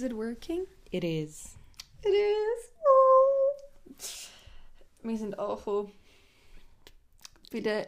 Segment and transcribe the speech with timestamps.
[0.00, 0.64] Is it working?
[0.90, 1.58] It is.
[2.02, 2.70] It is.
[2.88, 3.52] Oh.
[5.02, 5.92] Wir sind angekommen
[7.52, 7.86] bei der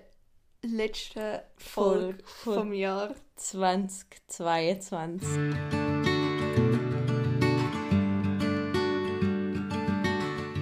[0.61, 3.15] letzten Folge Folge vom Jahr.
[3.37, 5.27] 2022.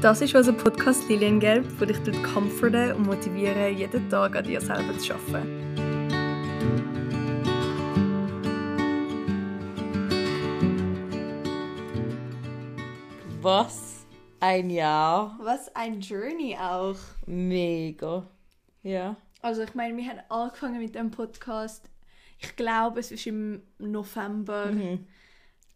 [0.00, 4.96] Das ist unser Podcast Liliengelb, wo dich comforten und motivieren, jeden Tag an dir selber
[4.96, 5.89] zu arbeiten.
[13.50, 14.06] Was
[14.38, 15.36] ein Jahr.
[15.42, 16.94] Was ein Journey auch.
[17.26, 18.24] Mega.
[18.84, 19.16] Ja.
[19.42, 21.90] Also ich meine, wir haben angefangen mit dem Podcast.
[22.38, 25.04] Ich glaube, es war im November Mhm.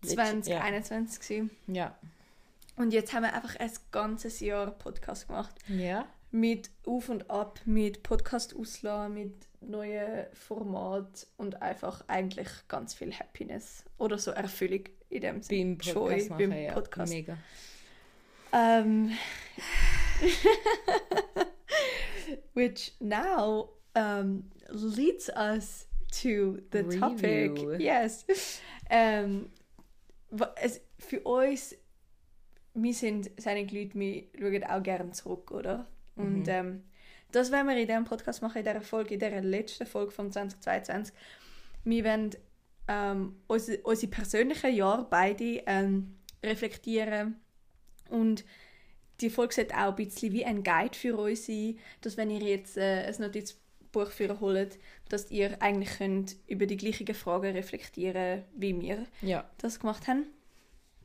[0.04, 1.18] 2021.
[1.20, 1.50] gewesen.
[1.66, 1.96] Ja.
[2.76, 5.56] Und jetzt haben wir einfach ein ganzes Jahr Podcast gemacht.
[5.66, 6.06] Ja.
[6.30, 9.34] Mit Auf und Ab, mit Podcast auslassen, mit
[9.70, 15.76] neuen Format und einfach eigentlich ganz viel Happiness oder so Erfüllung in dem Sinne.
[15.76, 16.72] Beim Podcast machen, beim ja.
[16.72, 17.12] Podcast.
[17.12, 17.38] Mega.
[18.52, 19.10] Um,
[22.54, 27.52] which now um, leads us to the topic.
[27.52, 27.72] Review.
[27.78, 28.24] Yes.
[28.90, 29.50] Um,
[30.60, 31.76] es, für uns,
[32.74, 35.86] wir sind einige Leute, wir schauen auch gerne zurück, oder?
[36.16, 36.48] Und Mhm.
[36.48, 36.82] ähm,
[37.34, 40.30] das werden wir in diesem Podcast machen, in dieser Folge, in dieser letzten Folge von
[40.30, 41.14] 2022.
[41.84, 42.30] Wir werden
[42.88, 47.36] ähm, unsere, unsere persönlichen Jahre beide ähm, reflektieren
[48.10, 48.44] und
[49.20, 52.40] die Folge sollte auch ein bisschen wie ein Guide für euch sein, dass wenn ihr
[52.40, 58.42] jetzt äh, ein Notizbuch für holt, dass ihr eigentlich könnt über die gleichen Fragen reflektieren
[58.56, 59.48] wie wir Ja.
[59.58, 60.26] das gemacht haben.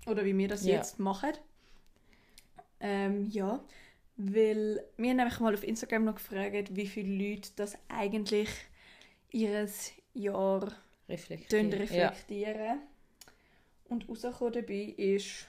[0.07, 0.75] Oder wie wir das Ja.
[0.77, 1.33] jetzt machen.
[2.79, 3.63] Ähm, ja,
[4.21, 8.49] weil wir haben nämlich mal auf Instagram noch gefragt, wie viele Leute das eigentlich
[9.31, 10.73] ihres Jahr tun
[11.07, 11.71] Reflektieren.
[11.71, 11.77] Ja.
[11.77, 12.79] reflektieren.
[13.85, 15.47] Und rausgekommen dabei ist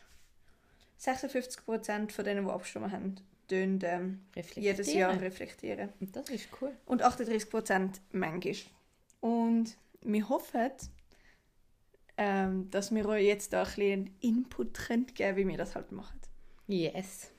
[1.01, 3.17] 56% von denen, die abgestimmt haben,
[3.49, 4.77] tun, ähm, Reflektieren.
[4.77, 5.89] jedes Jahr reflektieren.
[5.99, 6.73] Und das ist cool.
[6.87, 8.55] Und 38% manchmal.
[9.19, 10.71] Und wir hoffen,
[12.17, 15.75] ähm, dass wir euch jetzt da ein bisschen einen Input können geben wie wir das
[15.75, 16.21] halt machen.
[16.69, 17.33] Yes.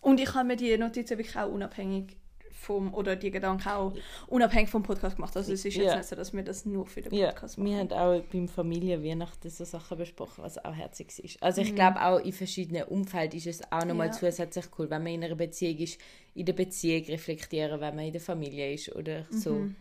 [0.00, 2.16] Und ich habe mir die Notizen wirklich auch unabhängig
[2.50, 3.92] vom, oder die Gedanken auch
[4.28, 5.36] unabhängig vom Podcast gemacht.
[5.36, 5.96] Also es ist jetzt Ja.
[5.96, 7.70] nicht so, dass wir das nur für den Ja, Podcast machen.
[7.70, 11.42] wir haben auch beim Familienweihnachten so Sachen besprochen, was auch herzig ist.
[11.42, 11.76] Also ich Mhm.
[11.76, 14.12] glaube auch in verschiedenen Umfelden ist es auch nochmal Ja.
[14.12, 15.98] zusätzlich cool, wenn man in einer Beziehung ist,
[16.34, 19.54] in der Beziehung reflektieren, wenn man in der Familie ist oder so.
[19.54, 19.76] Mhm.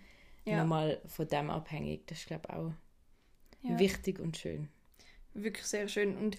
[0.46, 0.58] Ja.
[0.58, 2.08] Nochmal von dem abhängig.
[2.08, 2.72] Das ist glaube ich auch
[3.70, 3.78] Ja.
[3.80, 4.70] wichtig und schön.
[5.36, 6.18] Wirklich sehr schön.
[6.18, 6.36] Und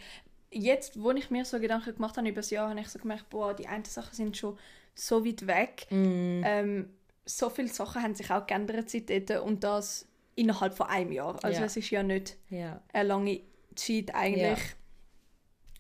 [0.53, 3.29] jetzt, wo ich mir so Gedanken gemacht habe über das Jahr, habe ich so gemerkt,
[3.31, 4.59] boah, die einen Sachen sind schon
[4.95, 5.87] so weit weg.
[5.91, 6.43] Mm.
[6.45, 6.91] Ähm,
[7.25, 11.43] so viele Sachen haben sich auch geändert seitdem und das innerhalb von einem Jahr.
[11.45, 11.67] Also Ja.
[11.67, 12.81] es ist ja nicht Ja.
[12.93, 13.41] eine lange
[13.75, 14.59] Zeit eigentlich.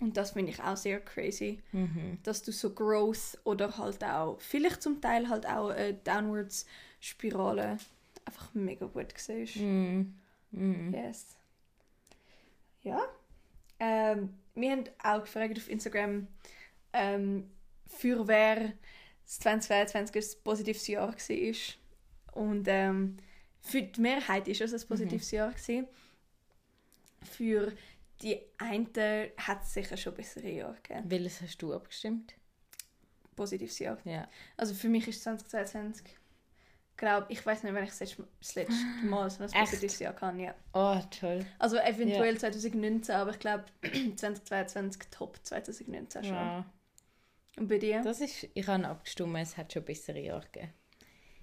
[0.00, 2.18] Und das finde ich auch sehr crazy, Mhm.
[2.24, 7.78] dass du so Growth oder halt auch, vielleicht zum Teil halt auch eine Downwards-Spirale
[8.24, 9.56] einfach mega gut siehst.
[9.56, 10.14] Mhm.
[10.50, 10.92] Mhm.
[10.94, 11.36] Yes.
[12.82, 13.00] Ja.
[13.82, 16.28] Ähm, wir haben auch gefragt auf Instagram,
[16.92, 17.50] ähm,
[17.86, 18.72] für wer
[19.24, 22.42] das 2022 ein positives Jahr war.
[22.44, 23.16] Und ähm,
[23.60, 25.50] für die Mehrheit ist es ein positives Jahr.
[25.50, 25.88] Gewesen.
[27.22, 27.72] Für
[28.22, 28.88] die einen
[29.36, 31.10] hat es sicher schon bessere Jahre gegeben.
[31.10, 32.34] Welches hast du abgestimmt?
[33.34, 33.98] Positives Jahr.
[34.04, 34.28] Ja.
[34.56, 36.06] Also für mich ist 2022,
[36.96, 40.12] glaube ich, weiß nicht, wenn ich das letzte, das letzte Mal so ein positives Jahr
[40.12, 40.38] kann.
[40.38, 40.54] Ja.
[40.72, 41.44] Oh, toll.
[41.58, 43.64] Also eventuell 2019, aber ich glaube
[44.16, 46.34] 2022 top 2019 schon.
[46.34, 46.64] Ja.
[47.58, 48.02] Und bei dir?
[48.02, 50.72] Das ist, ich habe abgestimmt, es hat schon bessere Jahre gegeben.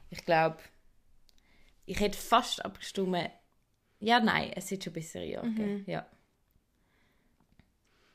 [0.10, 0.58] Ich glaube,
[1.86, 3.30] ich hätte fast abgestimmt,
[4.00, 5.56] ja, nein, es hat schon bessere Jahre Mhm.
[5.56, 5.84] gegeben.
[5.88, 6.08] Ja.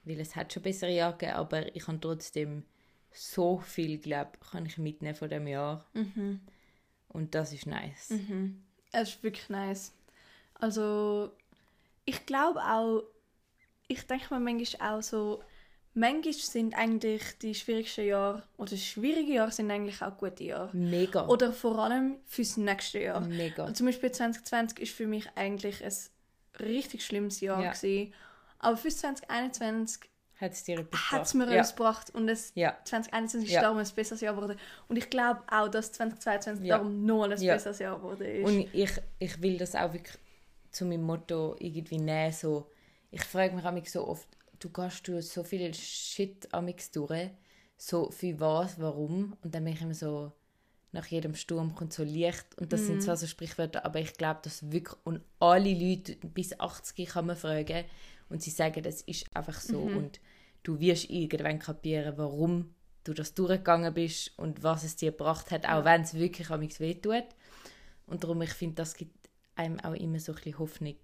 [0.04, 2.64] Weil es hat schon bessere Jahre gegeben, aber ich habe trotzdem
[3.10, 5.86] so viel, glaube kann ich mitnehmen von dem Jahr.
[5.94, 6.40] Mhm.
[7.14, 8.10] Und das ist nice.
[8.10, 8.62] Mhm.
[8.92, 9.92] Es ist wirklich nice.
[10.54, 11.30] Also
[12.04, 13.04] ich glaube auch,
[13.88, 15.42] ich denke mir manchmal auch so,
[15.94, 20.76] manchmal sind eigentlich die schwierigsten Jahre oder schwierige Jahre sind eigentlich auch gute Jahre.
[20.76, 21.26] Mega.
[21.28, 23.20] Oder vor allem fürs nächste Jahr.
[23.20, 23.72] Mega.
[23.72, 25.94] Zum Beispiel 2020 ist für mich eigentlich ein
[26.60, 27.72] richtig schlimmes Jahr Ja.
[27.72, 28.12] gewesen.
[28.58, 30.10] Aber fürs 2021
[30.40, 31.48] Hat es dir etwas hat es gebracht?
[31.48, 31.60] mir ja.
[31.60, 32.76] etwas gebracht und es Ja.
[32.84, 33.62] 2021 ist Ja.
[33.62, 34.58] darum ein besseres Jahr geworden.
[34.88, 36.76] Und ich glaube auch, dass 2022 Ja.
[36.78, 38.44] darum noch ein besseres Jahr geworden ist.
[38.46, 40.16] Und ich, ich will das auch wirklich
[40.70, 42.32] zu meinem Motto irgendwie nehmen.
[42.32, 42.70] So,
[43.10, 44.26] ich frage mich mich so oft,
[44.58, 47.30] du gehst durch so viel Shit amix durch,
[47.76, 49.36] so für was, warum?
[49.42, 50.32] Und dann bin ich immer so,
[50.92, 52.46] nach jedem Sturm kommt so Licht.
[52.56, 56.58] Und das sind zwar so Sprichwörter, aber ich glaube, dass wirklich, und alle Leute bis
[56.58, 57.84] 80 kann man fragen.
[58.28, 59.96] Und sie sagen, das ist einfach so Mhm.
[59.96, 60.20] und
[60.62, 62.74] du wirst irgendwann kapieren, warum
[63.04, 66.62] du das durchgegangen bist und was es dir gebracht hat, auch wenn es wirklich am
[66.62, 67.24] weh tut.
[68.06, 70.96] Und darum, ich finde, das gibt einem auch immer so ein bisschen Hoffnung,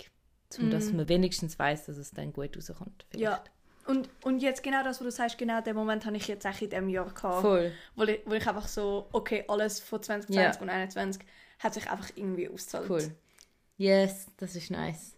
[0.59, 3.07] um dass man wenigstens weiß, dass es dann gut rauskommt.
[3.15, 3.21] Mhm.
[3.21, 3.45] Ja.
[3.87, 6.61] Und, und jetzt genau das, was du sagst, genau den Moment habe ich jetzt auch
[6.61, 7.41] in diesem Jahr gehabt.
[7.41, 7.73] Voll.
[7.97, 10.47] Wo ich, wo ich einfach so, okay, alles von 2020 Ja.
[10.49, 11.23] und 2021
[11.59, 12.89] hat sich einfach irgendwie ausgezahlt.
[12.89, 13.11] Cool.
[13.79, 15.17] Yes, das ist nice.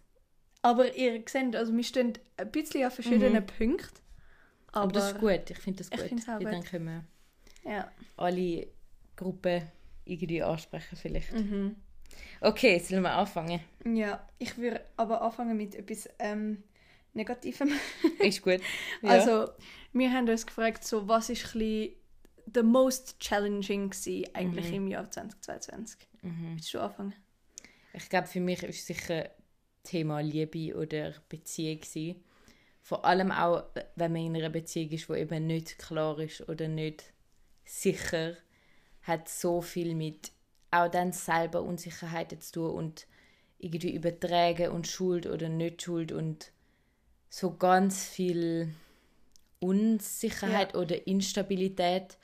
[0.63, 3.99] Aber ihr seht, also wir stehen ein bisschen an verschiedenen Punkten.
[4.71, 6.07] Aber, Aber, das ist gut, ich finde das Ich gut.
[6.07, 6.47] find's auch gut.
[6.47, 6.85] Dann können
[7.63, 7.91] wir Ja.
[8.17, 8.67] alle
[9.15, 9.61] Gruppen
[10.05, 11.31] irgendwie ansprechen vielleicht.
[11.33, 11.75] Mhm.
[12.41, 13.59] Okay, sollen wir anfangen?
[13.85, 16.63] ja, ich würde aber anfangen mit etwas ähm,
[17.13, 17.71] Negativem.
[18.19, 18.59] Ist gut.
[19.01, 19.09] Ja.
[19.09, 19.49] Also,
[19.93, 21.89] wir haben uns gefragt, so, was ist ein
[22.53, 24.73] the most challenging gewesen, eigentlich Mhm.
[24.75, 25.99] im Jahr 2022?
[26.21, 27.13] Willst du anfangen?
[27.93, 29.29] Ich glaube, für mich ist sicher
[29.83, 32.23] Thema Liebe oder Beziehung gewesen.
[32.81, 33.63] Vor allem auch,
[33.95, 37.13] wenn man in einer Beziehung ist, wo eben nicht klar ist oder nicht
[37.65, 38.35] sicher,
[39.03, 40.31] hat so viel mit
[40.71, 43.07] auch dann selber Unsicherheiten zu tun und
[43.59, 46.51] irgendwie übertragen und Schuld oder nicht Schuld und
[47.29, 48.73] so ganz viel
[49.59, 52.17] Unsicherheit oder Instabilität,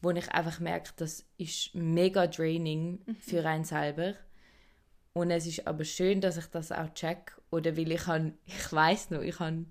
[0.00, 4.14] wo ich einfach merke, das ist mega draining für einen selber.
[5.18, 7.36] Und es ist aber schön, dass ich das auch check.
[7.50, 9.64] Oder weil ich han, ich weiß noch, ich habe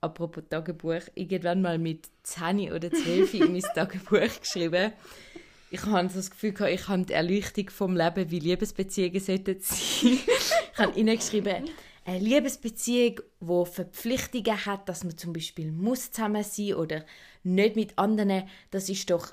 [0.00, 4.92] apropos Tagebuch, irgendwann mal mit 10 oder 12 in mein Tagebuch geschrieben.
[5.70, 9.60] Ich habe so das Gefühl, gehabt, ich habe die Erleuchtung vom Leben, wie Liebesbeziehungen sollten
[9.60, 10.18] sein.
[10.72, 11.70] ich habe hineingeschrieben,
[12.04, 17.04] eine Liebesbeziehung, die Verpflichtungen hat, dass man zum Beispiel muss zusammen sein oder
[17.44, 19.32] nicht mit anderen, das ist doch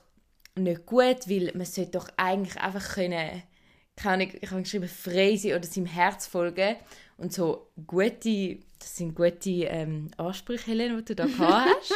[0.55, 3.41] nicht gut, weil man sollte doch eigentlich einfach können,
[4.01, 6.75] keine Ahnung, ich habe geschrieben, frei sein oder seinem Herz folgen
[7.17, 11.93] und so gute, das sind gute ähm, Ansprüche, Helene, die du da hast.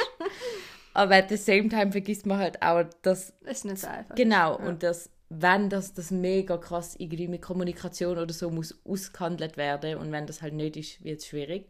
[0.93, 4.15] Aber at the same time vergisst man halt auch, dass Das ist nicht so einfach.
[4.15, 4.65] Genau, Ja.
[4.67, 9.97] und dass, wenn das, das mega krass irgendwie mit Kommunikation oder so muss ausgehandelt werden
[9.97, 11.69] und wenn das halt nicht ist, wird es schwierig.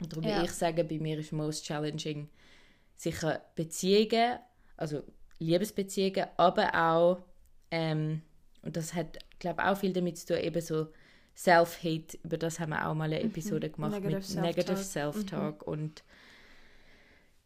[0.00, 0.36] Und darum Ja.
[0.36, 2.28] würde ich sagen, bei mir ist most challenging
[2.96, 4.38] sicher Beziehungen,
[4.76, 5.02] also
[5.38, 7.18] Liebesbeziehungen, aber auch,
[7.70, 8.22] ähm,
[8.62, 10.88] und das hat, glaube auch viel damit zu tun, eben so
[11.36, 14.08] Self-Hate, über das haben wir auch mal eine Episode gemacht Mhm.
[14.08, 14.56] Negative mit Self-Talk.
[14.56, 16.02] Negative Self-Talk und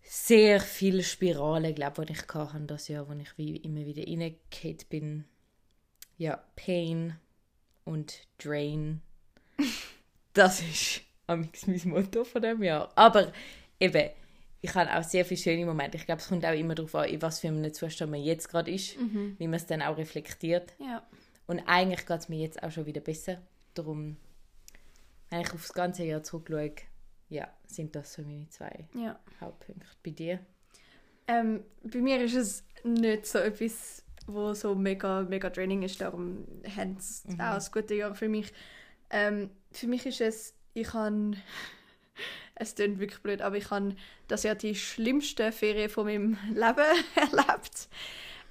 [0.03, 4.07] sehr viele Spiralen, glaube ich, die ich hatte das Jahr, wo ich wie immer wieder
[4.07, 5.25] reingefallen bin.
[6.19, 7.17] Ja, Pain
[7.85, 9.03] und Drain.
[10.33, 12.91] das ist amigs mein Motto von dem Jahr.
[12.95, 13.33] Aber
[13.81, 14.11] eben,
[14.61, 15.97] ich habe auch sehr viele schöne Momente.
[15.97, 18.49] Ich glaube, es kommt auch immer darauf an, in was für einem Zustand man jetzt
[18.49, 18.97] gerade ist,
[19.39, 20.73] wie man es dann auch reflektiert.
[20.79, 21.07] Ja.
[21.47, 23.41] Und eigentlich geht es mir jetzt auch schon wieder besser.
[23.75, 24.17] Darum,
[25.31, 26.73] wenn ich aufs ganze Jahr zurückschaue,
[27.29, 29.19] ja, sind das so meine zwei ja.
[29.41, 29.87] Hauptpunkte.
[30.03, 30.41] Bei dir?
[31.29, 36.47] Ähm, bei mir ist es nicht so etwas, wo so mega, mega draining ist, darum
[36.77, 38.53] haben es auch ein gutes Jahr für mich.
[39.11, 41.33] Ähm, für mich ist es, ich habe,
[42.55, 43.97] es klingt wirklich blöd, aber ich habe
[44.29, 47.89] das Jahr die schlimmste Ferien von meinem Leben erlebt.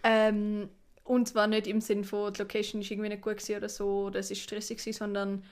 [0.04, 0.70] Ähm,
[1.06, 4.06] und zwar nicht im Sinn von, die Location ist irgendwie nicht gut gewesen oder so,
[4.08, 5.44] oder es ist stressig gewesen, sondern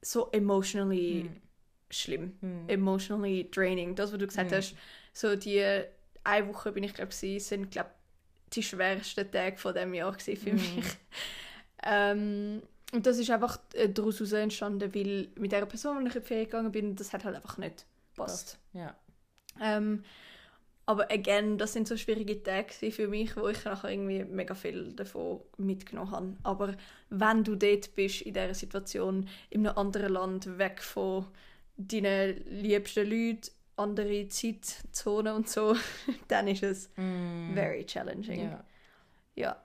[0.00, 1.28] so emotionally
[1.90, 2.38] schlimm.
[2.68, 3.94] Emotionally draining.
[3.94, 4.74] Das, was du gesagt hast,
[5.12, 5.82] so die
[6.22, 7.90] eine Woche bin ich glaube ich, sind glaube
[8.52, 10.84] die schwersten Tage von dem Jahr gewesen für mich.
[11.84, 12.62] ähm,
[12.92, 16.16] und das ist einfach äh, daraus heraus entstanden, weil mit der Person, mit der ich
[16.16, 18.58] in die Ferien gegangen bin, das hat halt einfach nicht gepasst.
[18.72, 18.94] Ja.
[19.60, 20.04] Ähm,
[20.90, 24.92] aber again, das sind so schwierige Tage für mich, wo ich nachher irgendwie mega viel
[24.92, 26.36] davon mitgenommen habe.
[26.42, 26.76] Aber
[27.10, 31.26] wenn du dort bist, in dieser Situation, in einem anderen Land, weg von
[31.76, 35.76] deinen liebsten Leuten, andere Zeitzonen und so,
[36.28, 36.90] dann ist es
[37.54, 38.50] very challenging.
[38.50, 38.64] ja.
[39.36, 39.64] Ja.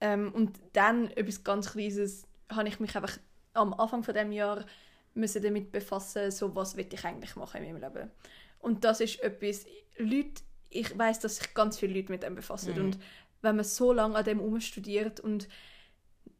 [0.00, 3.16] Ähm, und dann etwas ganz Kleines habe ich mich einfach
[3.52, 4.66] am Anfang von dem Jahr
[5.14, 8.10] müssen damit befassen, so was will ich eigentlich machen in meinem Leben.
[8.58, 9.64] Und das ist etwas,
[9.96, 12.98] Leute, ich weiß, dass sich ganz viele Leute mit dem befassen und
[13.42, 15.46] wenn man so lange an dem umstudiert und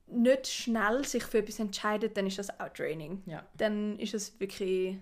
[0.08, 3.22] nicht schnell sich für etwas entscheidet, dann ist das auch Training.
[3.26, 3.44] Ja.
[3.56, 4.96] Dann ist es wirklich,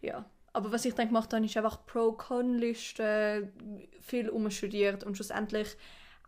[0.00, 0.24] ja.
[0.52, 3.52] Aber was ich dann gemacht habe, ist einfach Pro-Con-Listen,
[4.00, 5.68] viel umstudiert und schlussendlich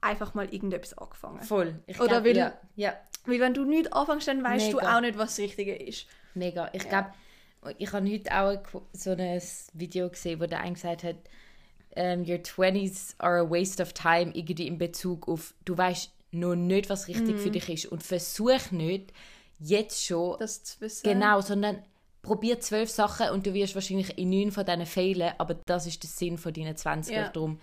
[0.01, 1.41] einfach mal irgendetwas angefangen.
[1.43, 1.83] Voll.
[1.87, 2.95] Ich Oder glaub, will- ja, ja,
[3.27, 4.97] Weil wenn du nichts anfängst, dann weißt du Mega.
[4.97, 6.07] auch nicht, was das Richtige ist.
[6.35, 6.69] mega.
[6.73, 7.11] Ich glaube,
[7.79, 11.17] ich habe heute auch so ein Video gesehen, wo der eine gesagt hat,
[11.97, 16.57] ähm, your 20s are a waste of time, irgendwie in Bezug auf, du weißt noch
[16.57, 19.13] nicht, was richtig für dich ist und versuch nicht,
[19.59, 21.09] jetzt schon Das zu wissen.
[21.09, 21.83] Genau, sondern
[22.23, 26.03] probier zwölf Sachen und du wirst wahrscheinlich in neun von denen fehlen, aber das ist
[26.03, 27.29] der Sinn von deinen 20 Ja.
[27.29, 27.61] Darum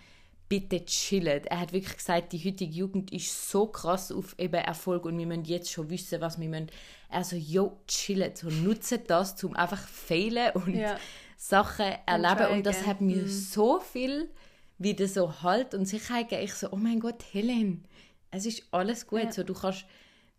[0.48, 1.46] bitte chillen.
[1.46, 5.26] Er hat wirklich gesagt, die heutige Jugend ist so krass auf eben Erfolg und wir
[5.26, 6.68] müssen jetzt schon wissen, was wir müssen.
[7.10, 10.98] Also, jo, chillen, so nutzen das, zum einfach fehlen und Ja.
[11.44, 12.52] Sachen erleben.
[12.58, 13.28] Und das hat mir Mhm.
[13.28, 14.30] so viel
[14.78, 16.46] wieder so Halt und Sicherheit gegeben.
[16.46, 17.84] Ich so, oh mein Gott, Helen,
[18.30, 19.24] es ist alles gut.
[19.24, 19.32] Ja.
[19.32, 19.86] So, du kannst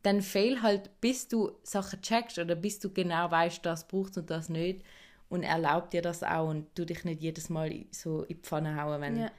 [0.04, 4.30] dann fail halt, bis du Sachen checkst oder bis du genau weißt, das braucht und
[4.30, 4.84] das nicht.
[5.28, 8.80] Und erlaub dir das auch und du dich nicht jedes Mal so in die Pfanne
[8.80, 9.30] hauen, wenn Ja.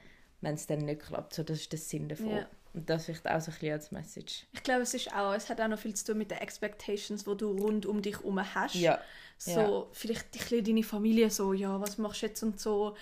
[0.42, 1.32] es dann nicht klappt.
[1.34, 2.28] So, das ist der Sinn davon.
[2.30, 2.46] Ja.
[2.74, 4.46] Und das vielleicht auch so ein bisschen als Message.
[4.52, 7.24] Ich glaube, es ist auch, es hat auch noch viel zu tun mit den Expectations,
[7.24, 8.74] die du rund um dich herum hast.
[8.74, 8.98] Ja.
[9.38, 12.96] So, vielleicht ein bisschen deine Familie so, ja, was machst du jetzt und so.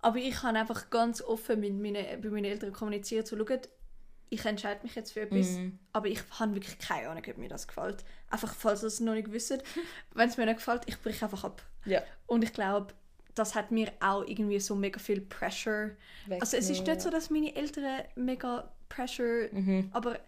[0.00, 3.68] Aber ich habe einfach ganz offen mit meinen, bei meinen Eltern kommuniziert, so, schaut,
[4.28, 5.78] ich entscheide mich jetzt für etwas, Mhm.
[5.92, 8.02] aber ich habe wirklich keine Ahnung, ob mir das gefällt.
[8.30, 9.62] Einfach, falls ihr es noch nicht wisst,
[10.14, 11.62] wenn es mir nicht gefällt, ich breche einfach ab.
[11.84, 12.02] Ja.
[12.26, 12.94] Und ich glaube,
[13.34, 15.96] das hat mir auch irgendwie so mega viel Pressure.
[16.40, 19.88] Also es ist nicht so, dass meine Eltern mega Pressure, Mhm.
[19.92, 20.18] aber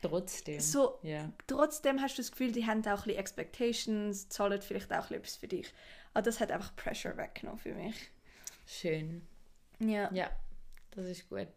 [0.00, 0.60] Trotzdem.
[0.60, 1.30] so Ja.
[1.46, 5.36] trotzdem hast du das Gefühl, die haben auch ein bisschen Expectations, zahlen vielleicht auch etwas
[5.36, 5.72] für dich.
[6.14, 7.94] Aber das hat einfach Pressure weggenommen für mich.
[8.66, 9.26] Schön.
[9.80, 10.30] Ja, Ja,
[10.92, 11.48] das ist gut.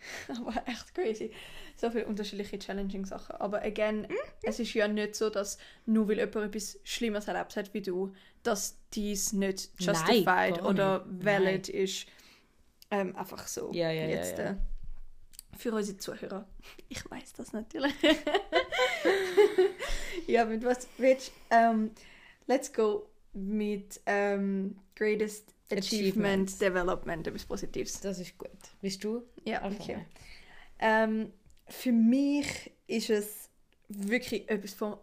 [0.28, 1.30] aber echt crazy.
[1.76, 3.36] So viele unterschiedliche challenging Sachen.
[3.36, 4.08] Aber again,
[4.42, 8.14] es ist ja nicht so, dass nur weil jemand etwas Schlimmes erlebt hat wie du,
[8.42, 12.06] dass dies nicht Nein, justified gar oder valid ist.
[12.90, 13.70] Ähm, einfach so.
[13.72, 14.50] Ja, ja, Jetzt, ja.
[14.50, 14.56] Äh,
[15.56, 16.46] für unsere Zuhörer.
[16.88, 17.94] Ich weiß das natürlich.
[20.26, 21.90] ja, mit was willst ähm,
[22.46, 26.58] Let's go mit ähm, Greatest Achievement Achievements.
[26.58, 28.00] Development, etwas Positives.
[28.00, 28.50] Das ist gut.
[28.80, 29.22] Bist du?
[29.44, 30.04] Ja, okay.
[30.80, 31.32] Ähm,
[31.68, 33.48] für mich ist es
[33.88, 34.96] wirklich etwas vom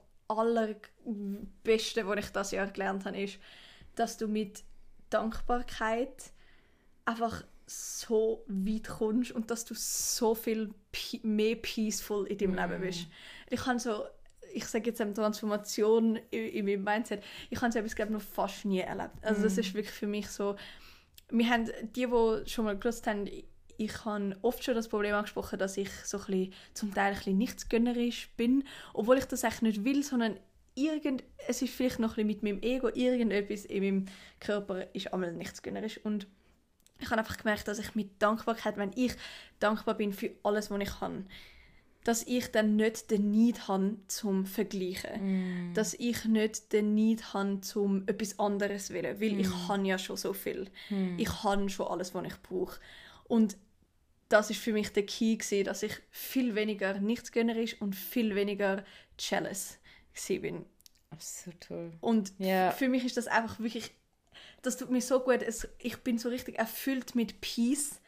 [1.07, 3.39] allerbesten, was ich das Jahr gelernt habe, ist,
[3.95, 4.63] dass du mit
[5.09, 6.31] Dankbarkeit
[7.05, 12.81] einfach so weit kommst und dass du so viel pe mehr peaceful in deinem Leben
[12.81, 13.07] bist.
[13.49, 14.05] Ich habe so,
[14.53, 18.17] ich sage jetzt eine Transformation in, in meinem Mindset, ich habe so etwas, glaube ich,
[18.17, 19.15] noch fast nie erlebt.
[19.21, 20.55] Also das ist wirklich für mich so,
[21.29, 23.29] wir haben, die, die schon mal gewusst haben,
[23.79, 27.17] ich habe oft schon das Problem angesprochen, dass ich so ein bisschen, zum Teil ein
[27.17, 30.39] bisschen nichtsgönnerisch bin, obwohl ich das eigentlich nicht will, sondern
[30.77, 34.05] irgend, es ist vielleicht noch ein bisschen mit meinem Ego, irgendetwas in meinem
[34.39, 36.27] Körper ist einmal nichtsgönnerisch und
[36.99, 39.13] ich habe einfach gemerkt, dass ich mit Dankbarkeit, wenn ich
[39.59, 41.25] dankbar bin für alles, was ich habe,
[42.03, 45.11] dass ich dann nicht den Need habe zum Vergleichen.
[45.73, 50.17] Dass ich nicht den Need habe zum etwas anderes willen, weil ich habe ja schon
[50.17, 50.69] so viel.
[51.17, 52.79] Ich habe schon alles, was ich brauche.
[53.25, 53.57] Und
[54.29, 58.83] das ist für mich der Key gewesen, dass ich viel weniger nichtsgönnerisch und viel weniger
[59.19, 59.77] jealous
[60.17, 60.65] gewesen bin.
[61.19, 61.93] So toll.
[62.01, 62.71] Und Ja.
[62.71, 63.91] für mich ist das einfach wirklich,
[64.61, 65.41] das tut mir so gut.
[65.41, 67.99] Es, ich bin so richtig erfüllt mit Peace,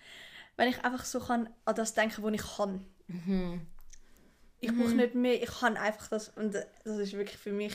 [0.58, 2.86] wenn ich einfach so kann an das denken, was ich kann.
[3.08, 3.62] Mhm.
[4.60, 6.66] Ich brauche nicht mehr, ich kann einfach das und das
[6.98, 7.74] ist wirklich für mich,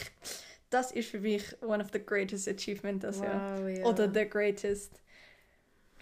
[0.68, 3.58] das ist für mich one of the greatest achievements das Jahr.
[3.58, 3.84] Wow, ja.
[3.86, 5.00] Oder the greatest.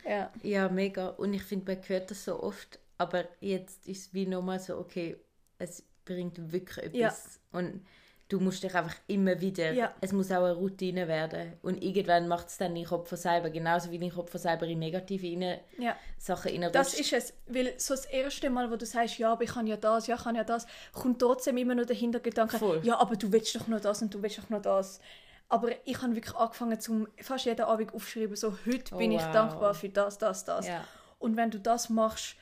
[0.04, 0.32] Ja.
[0.42, 1.10] Ja, mega.
[1.10, 4.76] Und ich finde, man hört das so oft, aber jetzt ist es wie nochmal so,
[4.76, 5.16] okay,
[5.58, 7.40] es bringt wirklich etwas.
[7.52, 7.58] Ja.
[7.60, 7.86] Und
[8.32, 9.94] du musst dich einfach immer wieder, Ja.
[10.00, 11.52] es muss auch eine Routine werden.
[11.62, 14.66] Und irgendwann macht es dann dein Kopf von selber, genauso wie dein Kopf von selber
[14.66, 15.94] in negative rein, ja.
[16.18, 16.74] Sachen reinrutscht.
[16.74, 19.66] Das ist es, weil so das erste Mal, wo du sagst, ja, aber ich kann
[19.66, 22.80] ja das, ja, ich kann ja das, kommt trotzdem immer noch der Hintergedanke, Voll.
[22.82, 25.00] ja, aber du willst doch noch das und du willst doch noch das.
[25.48, 29.20] Aber ich habe wirklich angefangen, zum fast jeden Abend aufschreiben, so, heute Oh, bin ich
[29.22, 29.32] wow.
[29.32, 30.66] dankbar für das, das, das.
[30.66, 30.82] Ja.
[31.18, 32.36] Und wenn du das machst,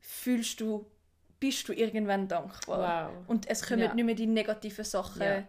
[0.00, 0.86] fühlst du,
[1.40, 3.10] bist du irgendwann dankbar.
[3.10, 3.24] Wow.
[3.26, 3.94] Und es kommen Ja.
[3.94, 5.42] nicht mehr die negativen Sachen, Ja.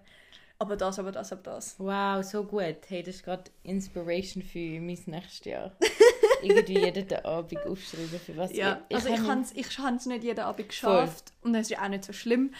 [0.57, 1.75] aber das, aber das, aber das.
[1.77, 2.77] Wow, so gut.
[2.87, 5.71] Hey, das ist gerade Inspiration für mein nächstes Jahr.
[6.43, 10.39] Irgendwie jeden Abend aufschreiben, für was Ja, also ich hab habe es ich nicht jeden
[10.39, 12.53] Abend geschafft und das ist ja auch nicht so schlimm,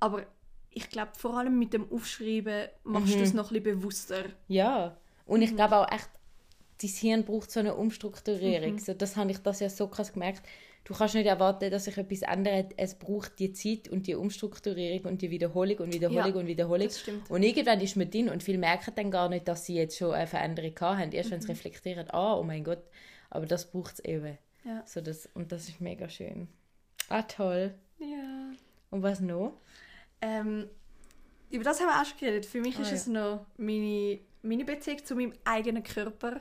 [0.00, 0.24] aber
[0.70, 3.18] ich glaube, vor allem mit dem Aufschreiben machst Mhm.
[3.18, 4.24] du es noch ein bisschen bewusster.
[4.48, 5.44] Ja, und Mhm.
[5.44, 6.08] ich glaube auch echt,
[6.82, 8.72] dein Hirn braucht so eine Umstrukturierung.
[8.74, 8.78] Mhm.
[8.78, 10.42] So, das habe ich das ja so krass gemerkt.
[10.84, 12.72] Du kannst nicht erwarten, dass sich etwas ändert.
[12.78, 16.86] Es braucht die Zeit und die Umstrukturierung und die Wiederholung und Wiederholung Ja, und Wiederholung.
[16.86, 17.30] das stimmt.
[17.30, 20.14] Und irgendwann ist man drin und viele merken dann gar nicht, dass sie jetzt schon
[20.14, 21.12] eine Veränderung haben.
[21.12, 21.34] Erst Mhm.
[21.34, 22.82] wenn sie reflektieren, ah, oh mein Gott,
[23.28, 24.38] aber das braucht es eben.
[24.64, 24.82] Ja.
[24.86, 26.48] So das, und das ist mega schön.
[27.10, 27.74] Ah, toll.
[27.98, 28.50] Ja.
[28.90, 29.52] Und was noch?
[30.22, 30.68] Ähm,
[31.50, 32.46] über das haben wir auch schon geredet.
[32.46, 32.96] Für mich Ah, ist ja.
[32.96, 36.40] es noch meine, meine Beziehung zu meinem eigenen Körper.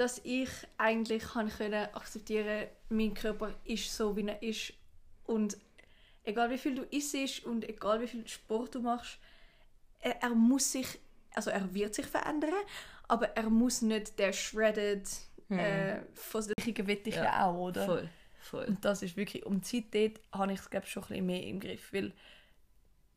[0.00, 4.72] Dass ich eigentlich kann können akzeptieren mein Körper ist so, wie er ist.
[5.24, 5.58] Und
[6.24, 9.18] egal wie viel du isst und egal wie viel Sport du machst,
[9.98, 10.86] er, er muss sich,
[11.34, 12.54] also er wird sich verändern,
[13.08, 15.06] aber er muss nicht der shredded
[15.50, 17.84] äh, Versicherungen will ich ja, auch, oder?
[17.84, 18.08] Voll,
[18.40, 18.64] voll.
[18.64, 21.26] Und das ist wirklich, um die Zeit dort habe ich es glaube schon ein bisschen
[21.26, 22.14] mehr im Griff, weil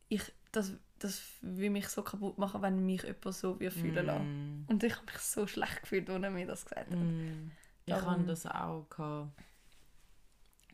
[0.10, 0.22] ich,
[0.54, 4.24] das, das will mich so kaputt machen, wenn mich jemand so wie fühlen lässt.
[4.24, 4.64] Mm.
[4.68, 6.98] Und ich habe mich so schlecht gefühlt, als er mir das gesagt hat.
[6.98, 7.52] Mm.
[7.86, 9.32] Ich habe das auch gehabt.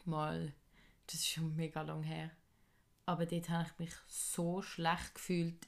[0.05, 0.53] mal.
[1.07, 2.29] Das ist schon mega lang her.
[3.07, 5.67] Aber dort habe ich mich so schlecht gefühlt,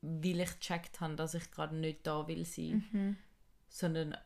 [0.00, 3.16] weil ich gecheckt habe, dass ich gerade nicht da will sein, Mhm.
[3.68, 4.16] sondern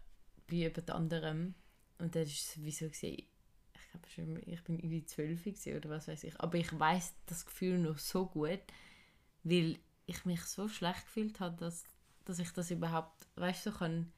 [0.49, 1.55] bei jemand anderem.
[1.99, 2.29] Und das
[2.89, 3.27] gesehen.
[3.75, 6.41] Ich glaube schon, ich bin über zwölf oder was weiß ich.
[6.41, 8.61] Aber ich weiß das Gefühl noch so gut,
[9.45, 11.85] weil ich mich so schlecht gefühlt habe, dass,
[12.25, 14.13] dass ich das überhaupt, weißt du, so kann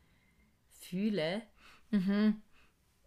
[0.81, 1.43] fühlen.
[1.91, 2.43] Mhm.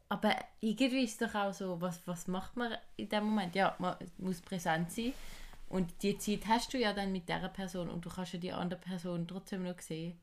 [0.09, 3.53] Aber irgendwie ist es doch auch so, was, was macht man in dem Moment?
[3.55, 5.13] Ja, man muss präsent sein.
[5.67, 8.51] Und die Zeit hast du ja dann mit dieser Person und du kannst ja die
[8.51, 10.19] andere Person trotzdem noch sehen.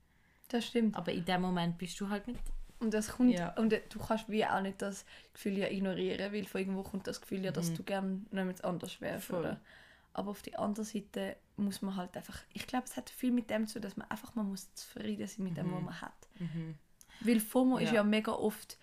[0.49, 0.97] Das stimmt.
[0.97, 2.39] Aber in dem Moment bist du halt mit.
[2.81, 3.55] Und das kommt, Ja.
[3.55, 7.21] und du kannst wie auch nicht das Gefühl ja ignorieren, weil von irgendwo kommt das
[7.21, 9.35] Gefühl ja, dass du gerne jemand anders wärst, Mhm.
[9.35, 9.41] Voll.
[9.45, 9.61] oder?
[10.15, 13.49] Aber auf die andere Seite muss man halt einfach, ich glaube, es hat viel mit
[13.51, 16.29] dem zu tun, dass man einfach, man muss zufrieden sein mit dem, was man hat.
[17.21, 17.87] Weil FOMO ist Mhm.
[17.89, 17.95] Ja.
[17.95, 18.79] ja mega oft,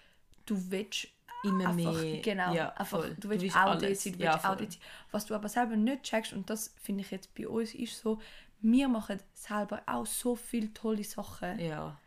[0.46, 1.08] du willst
[1.44, 2.22] Immer einfach, mehr.
[2.22, 3.16] genau, ja, einfach, voll.
[3.20, 4.58] du willst willst auch sein, du ja, willst auch voll.
[4.58, 4.82] dort sein.
[5.12, 8.20] Was du aber selber nicht checkst, und das finde ich jetzt bei uns ist so,
[8.62, 11.60] wir machen selber auch so viele tolle Sachen.
[11.60, 12.00] Ja.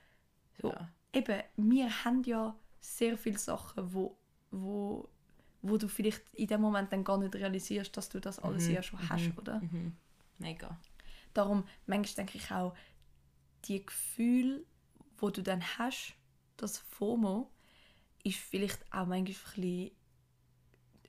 [0.60, 0.88] So, Ja.
[1.12, 4.16] eben, wir haben ja sehr viele Sachen, wo,
[4.50, 5.06] wo,
[5.62, 8.82] wo du vielleicht in dem Moment dann gar nicht realisierst, dass du das alles ja
[8.82, 9.60] schon hast, oder?
[9.60, 9.94] Mhm.
[10.38, 10.78] Mega.
[11.34, 12.74] Darum, manchmal denke ich auch,
[13.64, 14.64] die Gefühle,
[15.18, 16.14] wo du dann hast,
[16.56, 17.50] das FOMO,
[18.24, 19.90] ist vielleicht auch manchmal ein bisschen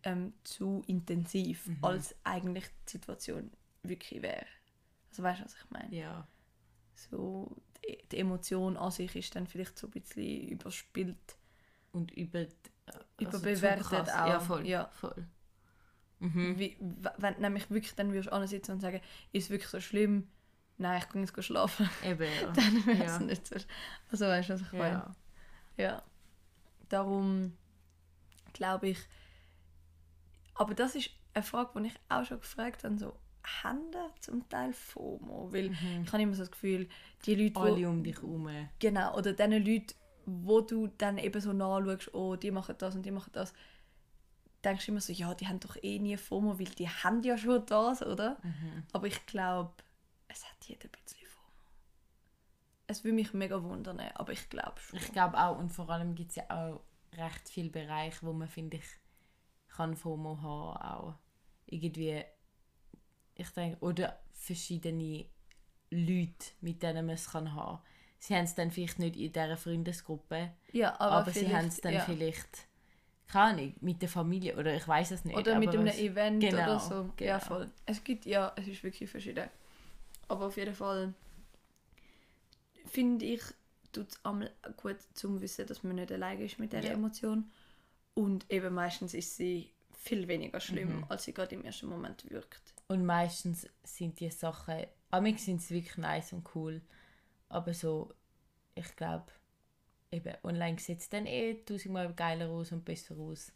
[0.04, 3.52] ähm, zu intensiv, als eigentlich die Situation
[3.84, 4.46] wirklich wäre.
[5.10, 5.96] Also weißt du, was ich meine?
[5.96, 6.28] Ja.
[6.94, 7.56] So,
[7.86, 11.38] die, die Emotion an sich ist dann vielleicht so ein bisschen überspielt.
[11.92, 12.40] Und über.
[12.40, 12.50] äh,
[13.20, 14.10] Überbewertet zu krass.
[14.10, 14.68] auch, Ja, voll.
[14.68, 14.90] ja.
[14.90, 15.28] voll.
[16.20, 16.58] Mhm.
[16.58, 16.78] Wie,
[17.18, 20.28] wenn du nämlich wirklich dann würdest ansitzen und sagen, ist es wirklich so schlimm?
[20.80, 21.89] Nein, ich gehe jetzt schlafen.
[22.04, 22.52] Eben, ja.
[22.52, 23.20] dann wäre es Ja.
[23.20, 23.56] nicht so.
[24.12, 25.15] Also weißt du, was ich meine?
[25.78, 25.84] ja.
[25.84, 26.04] Ja.
[26.89, 27.54] Darum
[28.54, 29.00] glaube ich.
[30.56, 32.98] Aber das ist eine Frage, die ich auch schon gefragt habe.
[32.98, 33.15] So,
[33.63, 33.82] haben
[34.20, 35.52] zum Teil FOMO?
[35.54, 35.72] Weil
[36.04, 36.88] ich habe immer so das Gefühl,
[37.26, 37.65] die Leute, wo, Mhm.
[37.76, 38.50] Alle um dich herum.
[38.80, 43.06] genau, oder diese Leute, wo du dann eben so nachschaust, oh, die machen das und
[43.06, 43.54] die machen das,
[44.67, 47.65] denkst immer so, ja, die haben doch eh nie FOMO, weil die haben ja schon
[47.65, 48.38] das, oder?
[48.43, 48.84] Mhm.
[48.91, 49.73] Aber ich glaube,
[50.27, 51.71] es hat jeder ein bisschen FOMO.
[52.88, 54.99] Es würde mich mega wundern, aber ich glaube schon.
[54.99, 56.82] Ich glaube auch, und vor allem gibt es ja auch
[57.13, 58.86] recht viele Bereiche, wo man, finde ich,
[59.69, 61.15] kann FOMO haben auch.
[61.65, 62.23] Irgendwie,
[63.36, 65.25] ich denke, oder verschiedene
[65.89, 67.82] Leute, mit denen man es kann haben.
[68.19, 71.80] Sie haben es dann vielleicht nicht in dieser Freundesgruppe, Ja, aber, aber, sie haben es
[71.82, 71.99] dann ja.
[72.01, 72.67] vielleicht,
[73.28, 75.38] keine Ahnung, mit der Familie oder ich weiß es nicht.
[75.38, 76.96] Oder mit einem was- Event genau, oder so.
[77.20, 77.40] Ja, genau.
[77.40, 77.70] voll.
[77.86, 79.50] Es gibt, ja, es ist wirklich verschieden.
[80.30, 81.13] Aber auf jeden Fall
[82.86, 83.42] finde ich,
[83.92, 86.92] tut es einmal gut zum Wissen, dass man nicht alleine ist mit dieser Ja.
[86.94, 87.50] Emotion.
[88.13, 91.06] Und eben meistens ist sie viel weniger schlimm, Mhm.
[91.10, 92.74] als sie gerade im ersten Moment wirkt.
[92.88, 96.82] Und meistens sind die Sachen, amig sind sie wirklich nice und cool,
[97.50, 98.13] aber so,
[98.76, 99.26] ich glaube,
[100.12, 103.52] eben online sieht es dann eh tausendmal geiler aus und besser aus.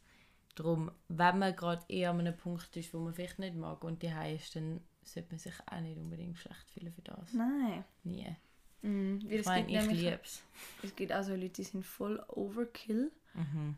[0.55, 4.01] Darum, wenn man gerade eher an einem Punkt ist, wo man vielleicht nicht mag und
[4.03, 7.33] die ist, dann sollte man sich auch nicht unbedingt schlecht fühlen für das.
[7.33, 7.85] Nein.
[8.03, 8.35] Nie.
[8.83, 10.43] Weil Ich meine, ich liebe es.
[10.83, 13.77] es gibt auch so Leute, die sind voll Overkill, Mhm.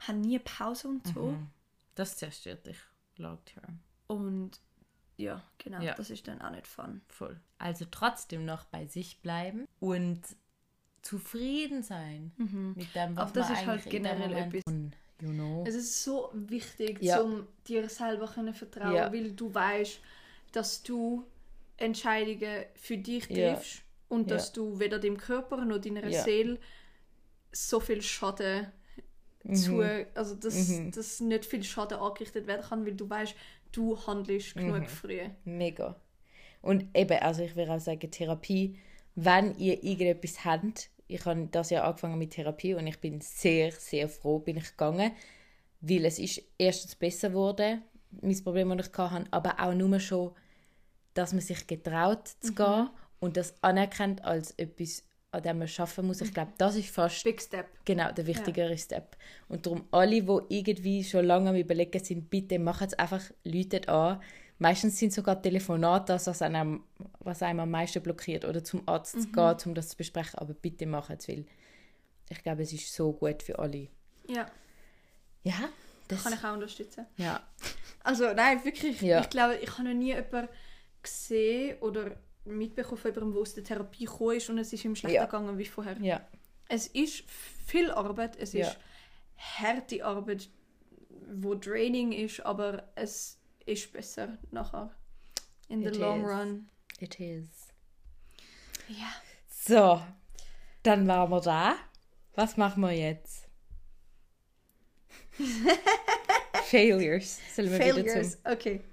[0.00, 1.32] haben nie Pause und so.
[1.32, 1.46] Mhm.
[1.94, 2.78] Das zerstört dich
[3.18, 3.78] long term.
[4.08, 4.60] Und
[5.16, 5.94] ja, genau, Ja.
[5.94, 7.02] das ist dann auch nicht fun.
[7.08, 7.38] Voll.
[7.58, 10.20] Also trotzdem noch bei sich bleiben und
[11.04, 12.32] zufrieden sein
[12.76, 14.62] mit dem, was Aber das man ist halt generell etwas-.
[15.20, 15.64] You know.
[15.66, 17.20] Es ist so wichtig, Ja.
[17.20, 19.12] um dir selber können vertrauen, Ja.
[19.12, 20.00] weil du weißt,
[20.52, 21.24] dass du
[21.76, 23.54] Entscheidungen für dich Ja.
[23.54, 24.36] triffst und Ja.
[24.36, 26.10] dass du weder dem Körper noch deiner.
[26.10, 26.58] Seele
[27.52, 28.66] so viel Schaden
[29.52, 29.82] zu,
[30.14, 30.90] also dass, Mhm.
[30.90, 33.34] dass nicht viel Schaden angerichtet werden kann, weil du weißt,
[33.72, 34.86] du handelst genug Mhm.
[34.86, 35.20] früh.
[35.44, 35.96] Mega.
[36.62, 38.78] Und eben, also ich würde auch sagen, Therapie,
[39.14, 43.72] wenn ihr irgendetwas habt, ich habe das ja angefangen mit Therapie und ich bin sehr,
[43.72, 45.12] sehr froh, bin ich gegangen,
[45.80, 47.82] weil es ist erstens besser geworden,
[48.22, 50.32] mein Problem, das ich hatte, aber auch nur schon,
[51.14, 52.90] dass man sich getraut zu gehen
[53.20, 56.20] und das anerkennt als etwas, an dem man arbeiten muss.
[56.20, 57.66] Ich glaube, das ist fast Big Step.
[57.84, 59.16] Genau, der wichtigere Step.
[59.48, 63.88] Und darum alle, die irgendwie schon lange am überlegen sind, bitte machen es einfach, läutet
[63.88, 64.20] an.
[64.58, 66.84] Meistens sind sogar Telefonate das, was einem,
[67.20, 68.44] was einem am meisten blockiert.
[68.44, 70.38] Oder zum Arzt zu gehen, um das zu besprechen.
[70.38, 71.44] Aber bitte machen es, weil
[72.30, 73.88] ich glaube, es ist so gut für alle.
[74.28, 74.46] Ja,
[75.42, 75.68] Ja,
[76.08, 77.06] das kann ich auch unterstützen.
[77.16, 77.42] Ja,
[78.02, 79.00] Also nein, wirklich.
[79.02, 79.20] Ja.
[79.20, 80.48] Ich glaube, ich habe noch nie jemanden
[81.02, 84.94] gesehen oder mitbekommen von jemandem, der aus der Therapie gekommen ist und es ist ihm
[84.96, 85.24] schlechter Ja.
[85.26, 85.96] gegangen wie vorher.
[86.00, 86.20] ja,
[86.68, 87.24] Es ist
[87.66, 88.68] viel Arbeit, es Ja.
[88.68, 88.78] ist
[89.36, 90.48] harte Arbeit,
[91.30, 94.94] wo draining ist, aber es ist besser nachher.
[95.68, 96.26] In the It long is.
[96.26, 96.70] run.
[97.00, 97.68] it is.
[98.88, 99.12] Ja.
[99.48, 100.02] So,
[100.82, 101.76] dann waren wir da.
[102.34, 103.48] Was machen wir jetzt?
[106.64, 107.40] Failures.
[107.54, 108.42] Sollen wir wieder Failures.
[108.42, 108.52] zum...
[108.52, 108.84] Okay.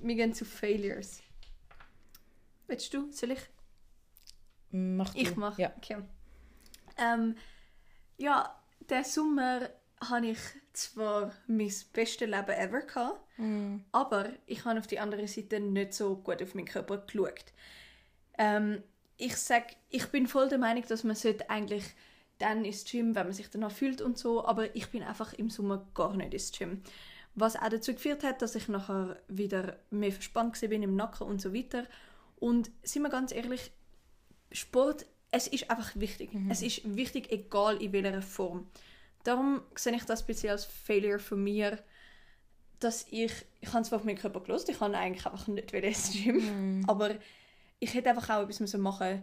[0.00, 1.22] Wir gehen zu Failures.
[2.66, 3.10] Willst du?
[3.12, 3.40] Soll ich?
[4.70, 5.20] Mach du.
[5.20, 5.60] Ich mache.
[5.62, 5.72] Ja.
[5.76, 5.98] Okay.
[6.96, 7.36] Ähm,
[8.16, 9.68] ja, der Sommer
[10.00, 10.38] habe ich
[10.76, 13.78] zwar mein bestes Leben ever gehabt, Mm.
[13.90, 17.46] aber ich habe auf die andere Seite nicht so gut auf meinen Körper geschaut.
[18.38, 18.80] Ähm,
[19.16, 21.84] ich sag, ich bin voll der Meinung, dass man sollte eigentlich
[22.38, 25.50] dann ins Gym, wenn man sich danach fühlt und so, aber ich bin einfach im
[25.50, 26.82] Sommer gar nicht ins Gym.
[27.34, 31.40] Was auch dazu geführt hat, dass ich nachher wieder mehr verspannt bin im Nacken und
[31.40, 31.84] so weiter.
[32.36, 33.72] Und sind wir ganz ehrlich,
[34.52, 36.30] Sport, es ist einfach wichtig.
[36.48, 38.68] Es ist wichtig, egal in welcher Form.
[39.24, 41.82] Darum sehe ich das ein bisschen als Failure von mir,
[42.78, 45.88] dass ich, ich habe zwar auf meinen Körper gelost, ich kann eigentlich einfach nicht wieder
[45.88, 47.16] ins Gym, aber
[47.80, 49.22] ich hätte einfach auch etwas müssen machen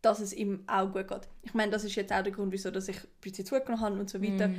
[0.00, 1.28] dass es ihm auch gut geht.
[1.42, 3.98] Ich meine, das ist jetzt auch der Grund, wieso dass ich ein bisschen zugenommen habe
[3.98, 4.50] und so weiter.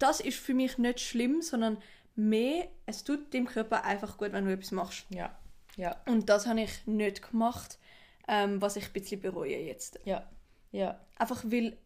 [0.00, 1.78] Das ist für mich nicht schlimm, sondern
[2.16, 5.06] mehr, es tut dem Körper einfach gut, wenn du etwas machst.
[5.10, 5.38] Ja,
[5.76, 7.78] ja, Und das habe ich nicht gemacht,
[8.26, 10.00] ähm, was ich ein bisschen bereue jetzt.
[10.04, 10.28] ja,
[10.72, 11.76] ja, Einfach weil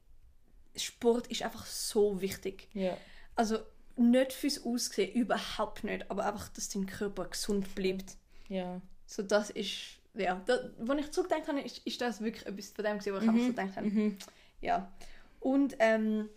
[0.77, 2.69] Sport ist einfach so wichtig.
[2.75, 2.97] ja.
[3.37, 3.59] Also
[3.97, 8.17] nicht fürs Aussehen, überhaupt nicht, aber einfach, dass dein Körper gesund bleibt.
[8.49, 8.81] ja.
[9.07, 12.85] So das ist, ja, da, wenn ich zurückdenke, habe, ist, ist das wirklich etwas von
[12.85, 13.87] dem, wo ich einfach so gedacht habe.
[13.87, 14.19] Mhm.
[14.63, 14.91] Ja.
[15.41, 16.31] Und ähm,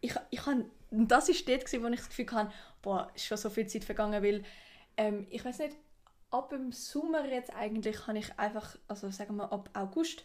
[0.00, 3.38] ich, ich habe, das ist dort, gewesen, wo ich das Gefühl hatte, boah, ist schon
[3.38, 4.44] so viel Zeit vergangen, weil
[4.98, 5.76] ähm, ich weiß nicht,
[6.30, 10.24] ab dem Sommer jetzt eigentlich habe ich einfach, also sagen wir ab August,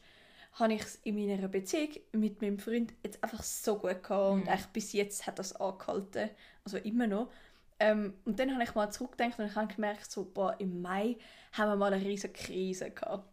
[0.54, 4.48] habe ich es in meiner Beziehung mit meinem Freund jetzt einfach so gut gehabt und
[4.48, 6.30] eigentlich bis jetzt hat das angehalten,
[6.66, 7.32] also immer noch.
[7.80, 11.18] Ähm, und dann habe ich mal zurückgedacht und ich habe gemerkt, so, boah, im Mai
[11.54, 13.28] haben wir mal eine riesige Krise gehabt.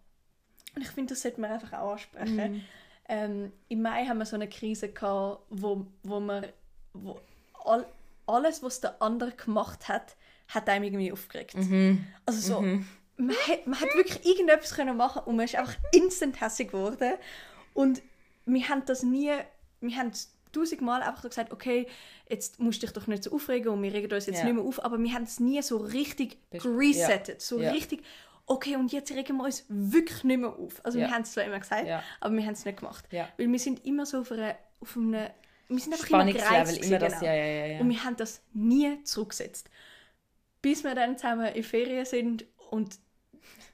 [0.74, 2.64] Und ich finde, das sollte man einfach auch ansprechen.
[3.10, 6.46] Ähm, Im Mai haben wir so eine Krise gehabt, wo, wo man
[6.92, 7.18] wo
[7.64, 7.86] all,
[8.26, 10.16] alles, was der andere gemacht hat,
[10.48, 11.54] hat einem irgendwie aufgeregt.
[12.26, 12.60] Also so,
[13.18, 17.14] man, hat, man hat wirklich irgendetwas können machen und man ist einfach instant hässig geworden.
[17.74, 18.02] Und
[18.46, 19.32] wir haben das nie,
[19.80, 20.12] wir haben
[20.52, 21.86] tausendmal einfach so gesagt, okay,
[22.28, 24.44] jetzt musst du dich doch nicht so aufregen und wir regen uns jetzt Ja.
[24.44, 27.70] nicht mehr auf, aber wir haben es nie so richtig geresettet, so Ja.
[27.70, 28.02] richtig,
[28.46, 30.84] okay, und jetzt regen wir uns wirklich nicht mehr auf.
[30.84, 31.06] Also Ja.
[31.08, 31.86] wir haben es zwar immer gesagt,
[32.20, 33.04] aber wir haben es nicht gemacht.
[33.10, 35.28] Weil wir sind immer so auf, einer, auf einem,
[35.68, 37.24] wir sind einfach immer gereizt immer das, genau.
[37.26, 37.66] ja, ja.
[37.66, 37.80] ja.
[37.80, 39.68] Und wir haben das nie zurückgesetzt.
[40.62, 42.98] Bis wir dann zusammen in Ferien sind und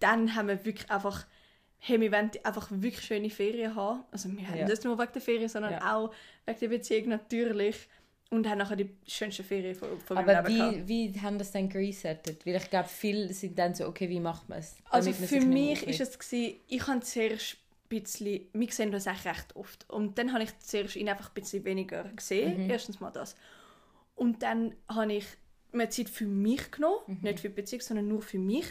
[0.04, 1.26] dann haben wir wirklich einfach,
[1.78, 4.04] hey, wir wollen einfach wirklich schöne Ferien haben.
[4.10, 4.66] Also wir haben Ja.
[4.66, 5.94] nicht nur wegen der Ferien, sondern Ja.
[5.96, 6.12] auch
[6.46, 7.88] wegen der Beziehung natürlich.
[8.30, 10.88] Und haben nachher die schönste Ferien von, von meinem Aber Leben gehabt.
[10.88, 12.44] wie, wie haben das dann geresettet?
[12.44, 14.76] Weil ich glaube, viele sind dann so, okay, wie macht man es?
[14.90, 17.56] Also für mich ist es gewesen, ich habe zuerst
[17.90, 19.88] ein bisschen, wir sehen das eigentlich recht oft.
[19.90, 22.64] Und dann habe ich zuerst ihn einfach ein bisschen weniger gesehen.
[22.64, 22.70] Mhm.
[22.70, 23.36] Erstens mal das.
[24.16, 25.26] Und dann habe ich
[25.72, 27.18] mir Zeit für mich genommen, Mhm.
[27.22, 28.66] nicht für die Beziehung, sondern nur für mich.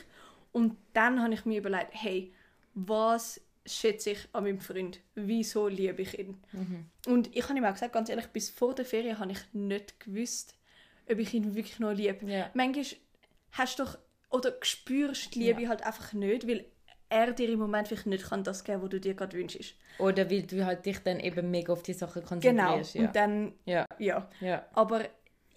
[0.53, 2.33] Und dann habe ich mir überlegt, hey,
[2.73, 4.99] was schätze ich an meinem Freund?
[5.15, 6.37] Wieso liebe ich ihn?
[6.53, 6.85] Mhm.
[7.07, 9.99] Und ich habe ihm auch gesagt, ganz ehrlich, bis vor der Ferien habe ich nicht
[9.99, 10.55] gewusst,
[11.09, 12.25] ob ich ihn wirklich noch liebe.
[12.25, 12.49] Ja.
[12.53, 12.85] Manchmal
[13.51, 13.97] hast du doch,
[14.29, 16.65] oder spürst die Liebe halt einfach nicht, weil
[17.09, 19.75] er dir im Moment vielleicht nicht kann das geben, was du dir gerade wünschst.
[19.99, 22.29] Oder weil du halt dich dann eben mega auf die Sachen Genau.
[22.29, 22.95] konzentrierst.
[22.95, 23.01] Ja.
[23.01, 24.29] Und dann, ja, ja.
[24.41, 25.05] ja, Aber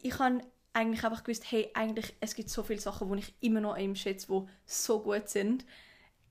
[0.02, 0.40] ich habe
[0.76, 3.80] eigentlich einfach gewusst, hey, eigentlich, es gibt so viele Sachen, die ich immer noch an
[3.80, 5.64] ihm schätze, die so gut sind.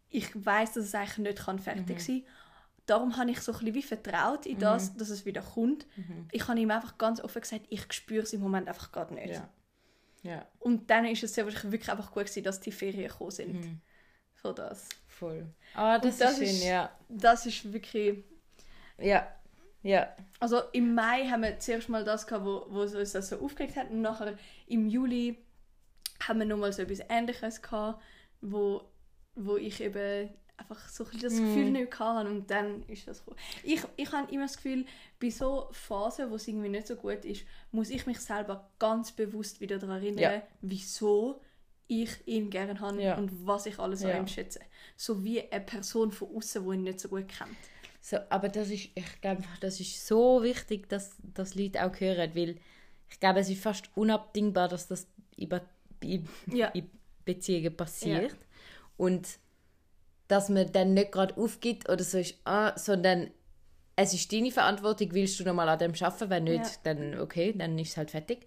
[0.10, 2.32] Ich weiß, dass es eigentlich nicht kann fertig sein kann.
[2.86, 5.88] Darum habe ich so ein bisschen wie vertraut in das, dass es wieder kommt.
[6.32, 9.34] Ich habe ihm einfach ganz offen gesagt, ich spüre es im Moment einfach gerade nicht.
[9.34, 9.50] ja.
[10.24, 13.30] Ja, Und dann ist es sehr wahrscheinlich wirklich einfach gut gewesen, dass die Ferien gekommen
[13.30, 13.80] sind.
[14.34, 14.90] Für das.
[15.08, 15.54] voll.
[15.76, 16.92] Ah, das, das ist schön, ist- ja.
[17.10, 18.24] Das ist wirklich...
[18.98, 19.28] Ja,
[19.86, 20.08] ja.
[20.40, 23.76] Also im Mai haben wir zuerst mal das gehabt, wo, wo uns das so aufgeregt
[23.78, 23.90] hat.
[23.92, 25.38] Und nachher im Juli
[26.28, 28.02] haben wir nochmal so etwas Ähnliches gehabt,
[28.42, 28.82] wo,
[29.36, 32.30] wo ich eben einfach so ein bisschen das Gefühl nicht hatte.
[32.30, 33.38] Und dann ist das gekommen.
[33.64, 34.86] Ich, ich habe immer das Gefühl,
[35.20, 39.12] bei so Phasen, wo es irgendwie nicht so gut ist, muss ich mich selber ganz
[39.12, 40.42] bewusst wieder daran erinnern, Ja.
[40.62, 41.42] wieso
[41.88, 43.18] ich ihn gerne habe Ja.
[43.18, 44.10] und was ich alles Ja.
[44.12, 44.60] an ihm schätze.
[44.96, 47.56] So wie eine Person von außen, die ihn nicht so gut kennt.
[48.08, 52.36] So, aber das ist, ich glaube, das ist so wichtig, dass, dass Leute auch hören,
[52.36, 52.58] weil
[53.10, 55.62] ich glaube, es ist fast unabdingbar, dass das über,
[56.02, 56.68] in, Ja.
[56.68, 56.88] in
[57.26, 58.36] Beziehungen passiert.
[58.96, 59.28] Und
[60.28, 63.32] dass man dann nicht gerade aufgibt oder so ist, ah, sondern
[63.96, 66.94] es ist deine Verantwortung, willst du nochmal an dem arbeiten, wenn nicht, Ja.
[66.94, 68.46] dann okay, dann ist es halt fertig.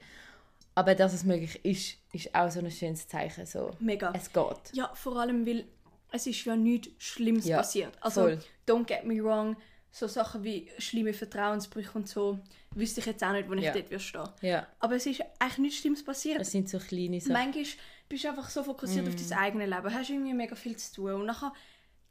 [0.77, 3.45] Aber dass es möglich ist, ist auch so ein schönes Zeichen.
[3.45, 3.73] So.
[3.81, 4.13] Mega.
[4.15, 4.73] Es geht.
[4.73, 5.65] Ja, vor allem, weil
[6.13, 7.97] es ist ja nichts Schlimmes Ja, passiert.
[8.01, 8.39] Also, voll.
[8.67, 9.57] don't get me wrong,
[9.91, 12.39] so Sachen wie schlimme Vertrauensbrüche und so,
[12.75, 13.73] wüsste ich jetzt auch nicht, wo ich Ja.
[13.73, 14.29] dort stehen.
[14.43, 16.41] Ja, Aber es ist eigentlich nichts Schlimmes passiert.
[16.41, 17.33] es sind so kleine Sachen.
[17.33, 17.65] Manchmal
[18.09, 19.29] bist du einfach so fokussiert auf Mhm.
[19.29, 21.53] dein eigenes Leben, hast irgendwie mega viel zu tun und nachher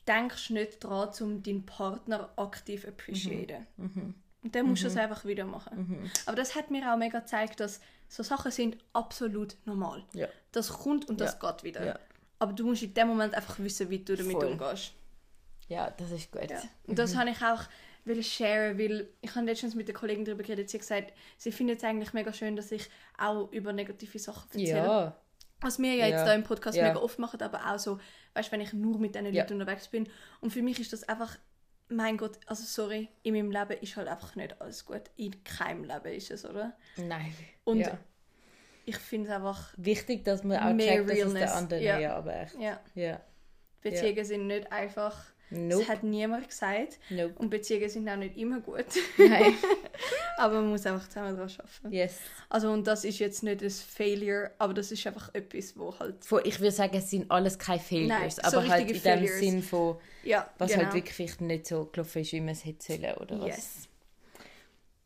[0.07, 3.67] denkst du nicht daran, um deinen Partner aktiv zu appreciaten.
[3.77, 4.15] Mhm.
[4.43, 6.09] Und dann musst du das einfach wieder machen.
[6.25, 10.05] Aber das hat mir auch mega gezeigt, dass so Sachen sind absolut normal.
[10.13, 10.27] Ja.
[10.53, 11.51] Das kommt und das Ja.
[11.51, 11.85] geht wieder.
[11.85, 11.99] Ja.
[12.39, 14.45] Aber du musst in dem Moment einfach wissen, wie du damit Voll.
[14.47, 14.93] umgehst.
[15.67, 16.49] ja, das ist gut.
[16.49, 16.61] Ja.
[16.85, 17.63] Und das habe ich auch
[18.05, 21.51] will sharen, weil ich habe letztens mit der Kollegin darüber geredet, sie hat gesagt, sie
[21.51, 24.77] findet es eigentlich mega schön, dass ich auch über negative Sachen erzähle.
[24.77, 25.17] Ja,
[25.59, 26.25] Was wir ja jetzt Ja.
[26.25, 26.87] da im Podcast Ja.
[26.87, 27.99] mega oft machen, aber auch so,
[28.33, 29.33] weißt du, wenn ich nur mit diesen.
[29.33, 30.07] Leuten unterwegs bin.
[30.39, 31.35] Und für mich ist das einfach,
[31.89, 35.01] mein Gott, also sorry, in meinem Leben ist halt einfach nicht alles gut.
[35.17, 36.77] In keinem Leben ist es, oder?
[36.97, 37.33] nein.
[37.65, 37.89] Und.
[38.87, 41.99] Ich finde es einfach, Wichtig, dass man auch checkt, dass es der andere ja.
[41.99, 42.15] ja.
[42.15, 42.55] aber echt.
[42.57, 43.19] ja, Ja.
[43.81, 45.79] Beziehungen sind nicht einfach, Nope.
[45.79, 46.99] das hat niemand gesagt.
[47.09, 47.33] Nope.
[47.35, 48.85] Und Beziehungen sind auch nicht immer gut.
[49.17, 49.53] Nein.
[50.37, 51.91] aber man muss einfach zusammen daran arbeiten.
[51.93, 52.19] Yes.
[52.47, 56.15] Also und das ist jetzt nicht ein Failure, aber das ist einfach etwas, wo halt,
[56.45, 59.39] ich würde sagen, es sind alles keine Failures, so aber halt in richtige dem Failures.
[59.39, 60.85] Sinn von, ja, was genau.
[60.85, 63.47] halt wirklich nicht so gelaufen ist, wie man es hätte sollen, oder was.
[63.47, 63.89] Yes.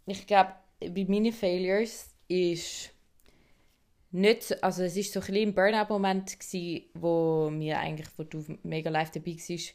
[0.06, 2.91] Ich glaube, bei meinen Failures ist
[4.12, 6.38] nicht, so- also es ist so ein ein Burnout-Moment
[6.94, 9.74] wo mir eigentlich, wo du mega live dabei warst,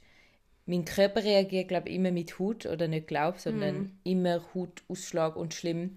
[0.67, 3.91] mein Körper reagiert, glaube ich, immer mit Haut, oder nicht glaube, sondern Mhm.
[4.05, 5.97] immer Hautausschlag und schlimm.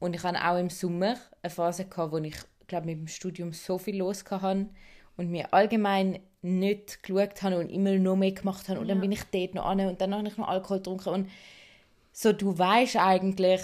[0.00, 2.34] Und ich hatte auch im Sommer eine Phase, gehabt, wo ich,
[2.66, 4.66] glaube mit dem Studium so viel los hatte
[5.16, 8.80] und mir allgemein nicht geschaut habe und immer noch mehr gemacht habe.
[8.80, 9.02] Und dann Ja.
[9.02, 11.08] bin ich dort noch an und dann habe ich noch Alkohol getrunken.
[11.10, 11.30] Und
[12.12, 13.60] so, du weißt eigentlich,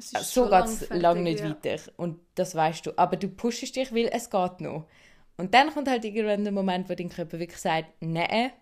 [0.00, 1.50] so schon geht es lange nicht ja.
[1.50, 1.80] weiter.
[1.96, 2.98] Und das weißt du.
[2.98, 4.86] Aber du pushst dich, weil es geht noch.
[5.36, 8.52] Und dann kommt halt irgendwann der Moment, wo dein Körper wirklich sagt, nein.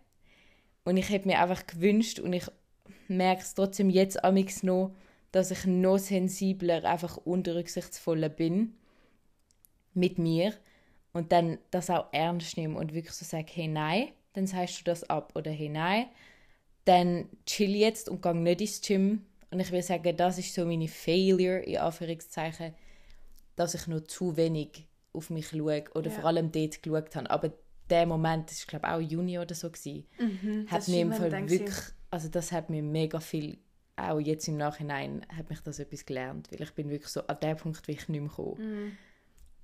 [0.84, 2.46] Und ich hätte mir einfach gewünscht und ich
[3.08, 4.94] merke es trotzdem jetzt amix noch,
[5.32, 8.74] dass ich noch sensibler, einfach unrücksichtsvoller bin
[9.94, 10.54] mit mir
[11.12, 14.84] und dann das auch ernst nehme und wirklich so sage, hey nein, dann sagst du
[14.84, 16.06] das ab oder hey nein,
[16.84, 19.26] dann chill jetzt und geh nicht ins Gym.
[19.50, 22.74] Und ich will sagen, das ist so meine Failure, in Anführungszeichen,
[23.56, 26.16] dass ich noch zu wenig auf mich schaue oder Ja.
[26.16, 27.30] vor allem dort geschaut habe.
[27.30, 27.52] Aber
[27.90, 31.00] der Moment, das war glaube ich auch Juni oder so, gewesen, Mhm, hat das mir
[31.02, 31.74] im Fall wirklich,
[32.10, 33.58] also das hat mir mega viel,
[33.96, 37.40] auch jetzt im Nachhinein, hat mich das etwas gelernt, weil ich bin wirklich so, an
[37.40, 38.96] dem Punkt will ich nicht mehr kommen.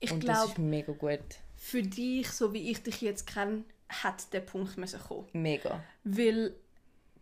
[0.00, 1.20] Ich und das glaube, ist mega gut.
[1.54, 5.28] für dich, so wie ich dich jetzt kenne, hat der Punkt müssen kommen.
[5.34, 5.84] Mega.
[6.02, 6.54] Weil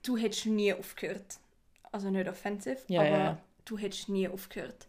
[0.05, 1.39] du hättest nie aufgehört.
[1.93, 4.89] Also nicht offensiv, Ja, aber ja, du hättest nie aufgehört.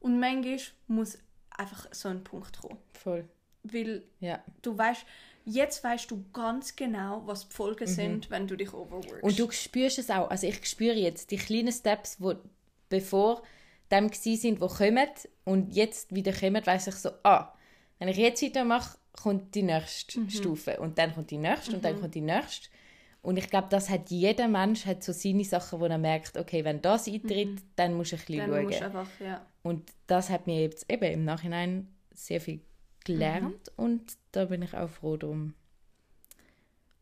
[0.00, 1.18] Und manchmal muss
[1.50, 2.78] einfach so ein Punkt kommen.
[2.92, 3.28] Voll.
[3.64, 4.42] Weil Ja.
[4.62, 5.04] du weißt,
[5.46, 9.14] jetzt weißt du ganz genau, was die Folgen sind, wenn du dich overworkst.
[9.16, 9.20] Mhm.
[9.22, 10.30] Und du spürst es auch.
[10.30, 12.34] Also ich spüre jetzt die kleinen Steps, wo
[12.88, 13.42] bevor
[13.90, 15.08] dem gsi sind, wo kommen
[15.44, 17.52] und jetzt wieder kommen, weiß ich so, ah,
[17.98, 20.30] wenn ich jetzt weitermache, kommt die nächste Mhm.
[20.30, 22.68] Stufe und dann kommt die nächste und dann kommt die nächste.
[23.24, 26.62] Und ich glaube, das hat jeder Mensch hat so seine Sachen, wo er merkt, okay,
[26.64, 28.52] wenn das eintritt, dann muss ich ein bisschen Mhm.
[28.52, 28.96] dann musst du schauen.
[28.96, 29.46] einfach, ja.
[29.62, 32.60] Und das hat mir jetzt eben im Nachhinein sehr viel
[33.04, 33.84] gelernt Mhm.
[33.84, 35.54] und da bin ich auch froh drum.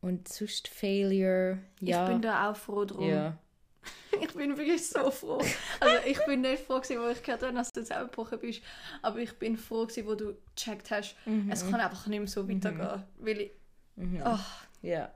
[0.01, 2.05] Und sonst Failure, ja.
[2.05, 3.09] Ich bin da auch froh drum.
[3.09, 3.37] ja.
[4.21, 5.39] Ich bin wirklich so froh.
[5.81, 8.63] Also ich bin nicht froh gewesen, wo ich gehört habe, dass du zusammengebrochen bist,
[9.01, 11.17] aber ich bin froh gewesen, wo du gecheckt hast,
[11.51, 13.51] es kann einfach nicht mehr so weitergehen, weil ich,
[14.25, 14.39] oh,
[14.83, 15.13] Ja.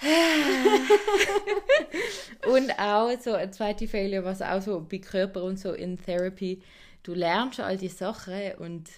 [2.52, 6.62] und auch so ein zweiter Failure, was auch so bei Körper und so in Therapy,
[7.02, 8.88] du lernst all die Sachen und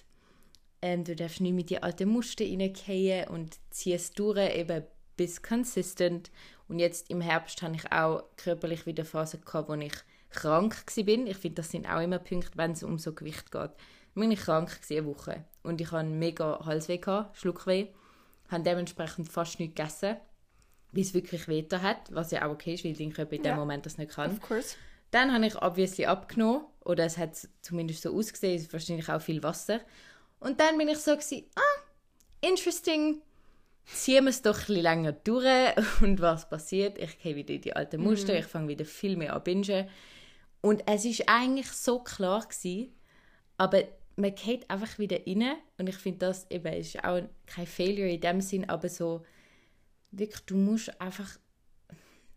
[0.81, 4.83] ähm, du darfst nicht mit die alten Muster reingehen und ziehst durch, eben
[5.17, 6.31] bis consistent.
[6.67, 9.93] Und jetzt im Herbst habe ich auch körperlich wieder Phasen gehabt, wo ich
[10.29, 11.27] krank war.
[11.27, 13.71] Ich finde, das sind auch immer Punkte, wenn es um so Gewicht geht.
[14.15, 16.99] Bin ich krank eine Woche und ich hatte mega Halsweh,
[17.33, 17.87] Schluckweh,
[18.49, 20.17] habe dementsprechend fast nichts gegessen,
[20.93, 23.43] bis es wirklich weh getan hat, was ja auch okay ist, weil dein Körper in
[23.43, 23.55] dem Ja.
[23.55, 24.31] Moment das nicht kann.
[24.31, 24.75] of course.
[25.11, 29.21] Dann habe ich obviously abgenommen, oder es hat zumindest so ausgesehen, es ist wahrscheinlich auch
[29.21, 29.81] viel Wasser.
[30.39, 31.81] Und dann bin ich so, gewesen, ah,
[32.41, 33.21] interesting,
[33.85, 35.75] ziehen wir es doch ein bisschen länger durch.
[36.01, 36.97] Und was passiert?
[36.97, 39.87] Ich gehe wieder in die alten Muster, ich fange wieder viel mehr an bingen.
[40.61, 42.93] Und es ist eigentlich so klar gewesen,
[43.57, 43.83] aber
[44.15, 48.21] man geht einfach wieder rein und ich finde das eben ist auch kein Failure in
[48.21, 49.25] dem Sinn, aber so
[50.13, 51.29] wirklich, du musst einfach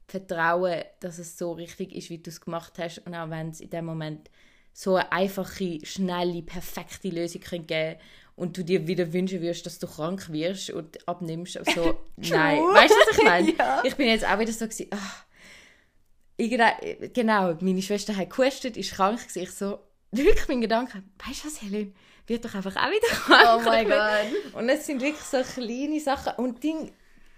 [0.08, 3.60] vertrauen, dass es so richtig ist, wie du es gemacht hast und auch wenn es
[3.60, 4.30] in dem Moment
[4.72, 7.96] so eine einfache, schnelle, perfekte Lösung geben kann
[8.36, 12.94] und du dir wieder wünschen würdest, dass du krank wirst und abnimmst, so, nein, weißt
[12.94, 13.52] du, was ich meine?
[13.58, 13.82] Ja.
[13.84, 15.24] Ich bin jetzt auch wieder so gewesen, ah,
[16.36, 19.78] irgendein- genau, meine Schwester hat gehustet, ist krank gewesen, ich so,
[20.12, 21.94] wirklich mein Gedanke, weißt du was, Helen,
[22.26, 23.60] wird doch einfach auch wieder krank.
[23.64, 24.52] Oh mein Gott.
[24.54, 26.92] Und es sind wirklich so kleine Sachen und Ding,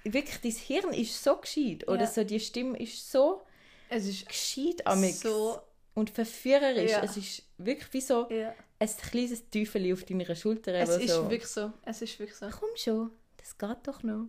[0.04, 2.06] wirklich, dein Hirn ist so gescheit oder Ja.
[2.06, 3.42] so, die Stimme ist so
[3.88, 5.58] Es ist gescheit amix so...
[5.94, 6.90] und verführerisch.
[6.92, 7.02] Ja.
[7.02, 8.54] Es ist wirklich wie so Ja.
[8.78, 10.74] ein kleines Teufel auf deiner Schulter.
[10.74, 11.72] Es ist so, wirklich so.
[11.84, 12.46] Es ist wirklich so.
[12.50, 14.26] Komm schon, das geht doch noch.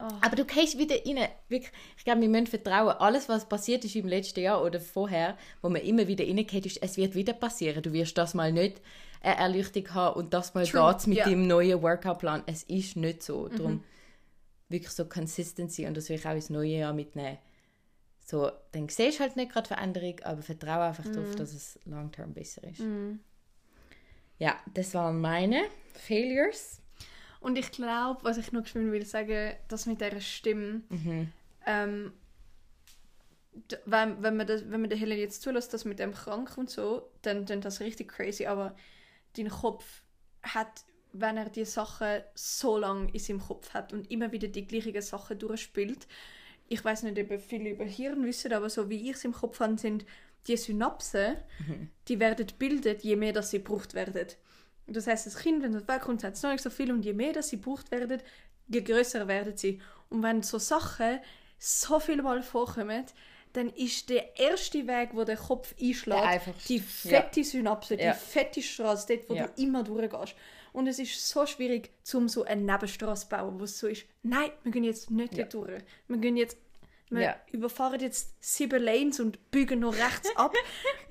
[0.00, 0.08] Oh.
[0.20, 1.28] Aber du gehst wieder rein.
[1.48, 2.96] Wirklich, ich glaube, wir müssen vertrauen.
[2.98, 6.82] Alles, was passiert ist im letzten Jahr oder vorher, wo man immer wieder reingeht, ist,
[6.82, 7.82] es wird wieder passieren.
[7.84, 8.80] Du wirst das mal nicht
[9.20, 11.18] eine Erleuchtung haben und das mal True, geht's mit.
[11.18, 11.22] Mhm.
[11.30, 12.42] deinem neuen Workout-Plan.
[12.46, 13.46] Es ist nicht so.
[13.48, 13.84] Darum
[14.72, 17.38] wirklich so Consistency und das will ich auch ins neue Jahr mitnehmen.
[18.24, 21.12] So, dann siehst du halt nicht gerade Veränderung, aber vertraue einfach Mhm.
[21.12, 22.82] darauf, dass es long-term besser ist.
[24.38, 25.62] Ja, das waren meine
[25.94, 26.80] Failures.
[27.40, 30.82] Und ich glaube, was ich noch geschwind will sagen, das mit dieser Stimme,
[31.66, 32.12] ähm,
[33.52, 36.56] d- wenn, wenn, man das, wenn man der Helen jetzt zulässt, das mit dem krank
[36.56, 38.46] und so, dann dann das richtig crazy.
[38.46, 38.74] Aber
[39.36, 40.02] dein Kopf
[40.42, 44.66] hat, wenn er die Sachen so lange in seinem Kopf hat und immer wieder die
[44.66, 46.06] gleichen Sachen durchspielt,
[46.68, 49.60] ich weiß nicht, ob viele über Hirn wissen, aber so wie ich es im Kopf
[49.60, 50.06] habe, sind
[50.46, 51.36] die Synapsen,
[52.08, 54.26] die werden gebildet, je mehr dass sie gebraucht werden.
[54.86, 57.12] Das heißt, das Kind, wenn es wegkommt, hat es noch nicht so viel und je
[57.12, 58.20] mehr dass sie gebraucht werden,
[58.68, 59.80] je größer werden sie.
[60.08, 61.20] Und wenn so Sachen
[61.58, 63.04] so viel Mal vorkommen,
[63.52, 68.14] dann ist der erste Weg, wo der Kopf einschlägt, Der die fette Synapse, die Ja.
[68.14, 69.46] fette Straße, dort, wo Ja.
[69.46, 70.34] du immer durchgehst.
[70.72, 74.04] Und es ist so schwierig, zum so eine Nebenstraße zu bauen, wo es so ist,
[74.22, 75.44] nein, wir gehen jetzt nicht Ja.
[75.44, 75.82] durch.
[76.08, 76.56] Wir gehen jetzt,
[77.10, 77.36] wir Ja.
[77.52, 80.54] überfahren jetzt sieben Lanes und biegen noch rechts ab.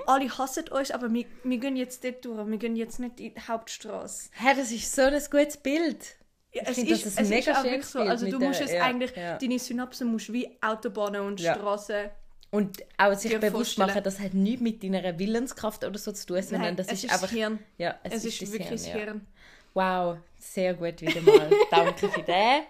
[0.08, 2.48] Alle hassen uns, aber wir, wir gehen jetzt dort durch.
[2.48, 4.30] Wir gehen jetzt nicht in die Hauptstraße.
[4.34, 6.16] Hey, das ist so ein gutes Bild.
[6.54, 8.00] Ja, Ich es finde, ist, das ist es mega ist auch wirklich so.
[8.00, 11.40] Also du der- musst es ja, eigentlich, deine Synapsen musst wie Autobahnen und.
[11.40, 12.10] Straßen.
[12.54, 13.88] Und auch sich bewusst vorstellen.
[13.88, 16.94] machen, das hat nichts mit deiner Willenskraft oder so zu tun, sondern Nein, das es
[16.96, 17.22] ist, ist einfach...
[17.28, 17.60] das Hirn.
[17.78, 19.04] Ja, es, Es, ist, das wirklich das Hirn, ja.
[19.06, 19.28] Hirn.
[19.74, 21.50] Wow, sehr gut wieder mal.
[21.70, 22.64] Danke für den.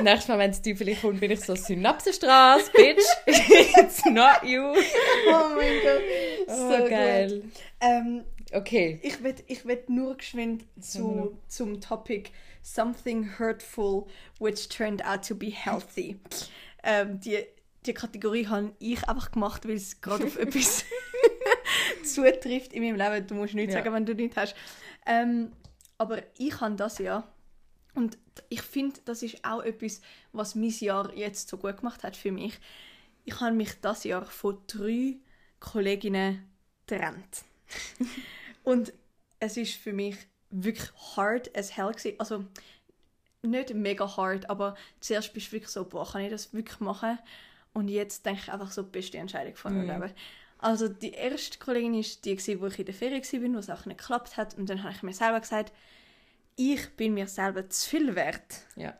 [0.00, 3.02] Nächstes Mal, wenn es Teufel kommt, bin ich so Synapsenstraße, Bitch.
[3.26, 4.62] It's not you.
[4.62, 6.02] Oh mein Gott.
[6.48, 7.40] Oh, so geil.
[7.42, 7.52] gut.
[7.80, 9.00] Ähm, Okay.
[9.02, 12.28] ich will ich will nur geschwind zu, zum Topic
[12.62, 14.06] Something Hurtful
[14.40, 16.16] which turned out to be healthy.
[16.84, 17.38] ähm, die,
[17.86, 20.84] die Kategorie habe ich einfach gemacht, weil es gerade auf etwas
[22.04, 23.26] zutrifft in meinem Leben.
[23.26, 23.80] Du musst nichts Ja.
[23.82, 24.54] sagen, wenn du nichts hast.
[25.06, 25.52] Ähm,
[26.02, 27.22] aber ich habe das ja.
[27.94, 30.00] Und ich finde, das ist auch etwas,
[30.32, 32.58] was mein Jahr jetzt so gut gemacht hat für mich.
[33.24, 35.18] Ich habe mich das Jahr von drei
[35.60, 36.50] Kolleginnen
[36.86, 37.44] getrennt.
[38.64, 38.92] Und
[39.38, 40.16] es ist für mich
[40.50, 42.18] wirklich hard as hell gewesen.
[42.18, 42.44] Also
[43.42, 47.16] nicht mega hard, aber zuerst bist du wirklich so, boah, kann ich das wirklich machen?
[47.74, 50.14] Und jetzt denke ich einfach so, die beste Entscheidung von meinem Leben.
[50.62, 53.70] Also die erste Kollegin war die, gewesen, wo ich in der Ferien war, wo es
[53.70, 54.54] auch nicht geklappt hat.
[54.56, 55.72] Und dann habe ich mir selber gesagt,
[56.56, 58.96] ich bin mir selber zu viel wert, Ja.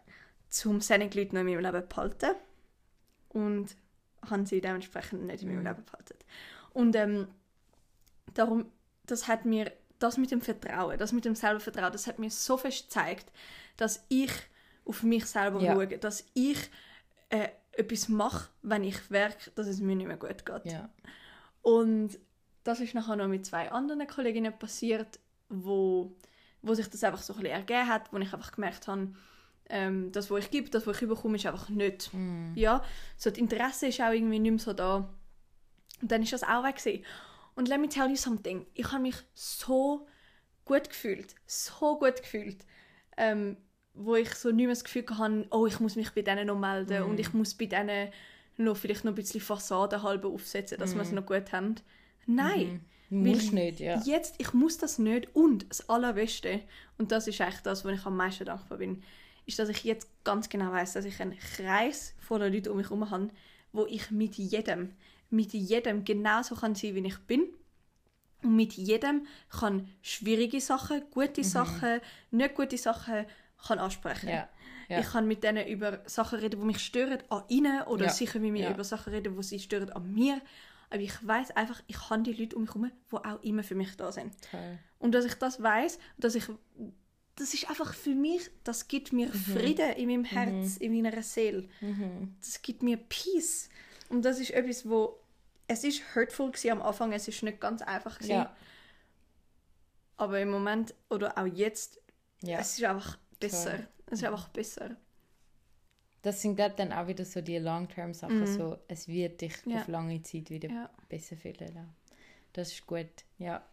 [0.64, 2.35] um solche Leute noch in meinem Leben zu behalten.
[3.29, 3.77] Und
[4.29, 6.16] haben sie dementsprechend nicht in meinem Leben behalten.
[6.72, 7.29] Und ähm,
[8.35, 8.66] darum,
[9.07, 12.57] das hat mir, das mit dem Vertrauen, das mit dem Selbstvertrauen, das hat mir so
[12.57, 13.31] fest gezeigt,
[13.77, 14.33] dass ich
[14.85, 15.75] auf mich selber Ja.
[15.75, 16.59] schaue, dass ich
[17.29, 20.64] äh, etwas mache, wenn ich merke, dass es mir nicht mehr gut geht.
[20.72, 20.90] Ja.
[21.62, 22.18] Und
[22.64, 26.14] das ist nachher noch mit zwei anderen Kolleginnen passiert, wo,
[26.62, 29.12] wo sich das einfach so ein bisschen ergeben hat, wo ich einfach gemerkt habe,
[29.68, 32.10] ähm, das, was ich gebe, das, was ich bekomme, ist einfach nicht.
[32.54, 32.85] Ja,
[33.17, 35.08] so das Interesse ist auch irgendwie nicht mehr so da.
[36.00, 37.04] Und dann ist das auch weg gewesen.
[37.54, 40.06] Und let me tell you something, ich habe mich so
[40.65, 42.65] gut gefühlt, so gut gefühlt,
[43.17, 43.56] ähm,
[43.94, 46.58] wo ich so nicht mehr das Gefühl hatte, oh, ich muss mich bei denen noch
[46.58, 48.10] melden und ich muss bei denen
[48.65, 51.77] noch vielleicht noch ein bisschen Fassade halber aufsetzen, dass wir es noch gut haben.
[52.27, 54.00] Nein, Muss Weil nicht, ja.
[54.04, 56.63] jetzt, ich muss das nicht und das Allerbeste,
[56.98, 59.02] und das ist eigentlich das, wo ich am meisten dankbar bin,
[59.44, 62.87] ist, dass ich jetzt ganz genau weiß, dass ich einen Kreis voller Leute um mich
[62.87, 63.29] herum habe,
[63.73, 64.94] wo ich mit jedem,
[65.31, 67.46] mit jedem genauso kann sein, wie ich bin
[68.42, 72.00] Und mit jedem kann schwierige Sachen, gute Sachen,
[72.31, 73.27] nicht gute Sachen
[73.67, 74.27] kann ansprechen.
[74.27, 74.35] Mhm.
[74.35, 74.48] Ja.
[74.93, 75.01] Ja.
[75.01, 78.11] Ich kann mit denen über Sachen reden, die mich stören, an ihnen oder Ja.
[78.11, 78.71] sicher mit mir Ja.
[78.73, 80.40] über Sachen reden, die sie stören an mir.
[80.90, 83.75] Aber ich weiß einfach, ich habe die Leute um mich herum, die auch immer für
[83.75, 84.35] mich da sind.
[84.51, 84.79] Toll.
[84.99, 86.45] Und dass ich das weiß, dass ich
[87.37, 91.67] das ist einfach für mich, das gibt mir Frieden in meinem Herz, in meiner Seele.
[92.40, 93.71] Das gibt mir Peace.
[94.11, 95.19] Und das ist etwas, wo
[95.67, 98.33] es ist hurtful am Anfang, es ist nicht ganz einfach gewesen.
[98.33, 98.55] Ja.
[100.19, 102.01] Aber im Moment oder auch jetzt,
[102.43, 102.59] Ja.
[102.59, 103.79] es ist einfach besser.
[103.79, 103.85] Es
[104.21, 104.96] ist einfach besser.
[106.23, 108.46] Das sind glaub, dann auch wieder so die Long-Term-Sachen.
[108.46, 109.81] So, es wird dich Ja.
[109.81, 110.90] auf lange Zeit wieder Ja.
[111.08, 111.75] besser fühlen.
[111.75, 111.88] Ja.
[112.52, 113.08] Das ist gut.
[113.38, 113.65] Ja.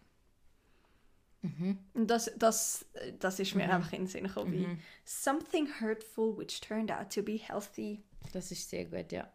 [1.41, 2.85] Und das, das,
[3.19, 3.71] das ist mir Mhm.
[3.71, 4.67] einfach in den Sinn gekommen, wie
[5.05, 8.03] something hurtful which turned out to be healthy.
[8.33, 9.31] Das ist sehr gut, ja.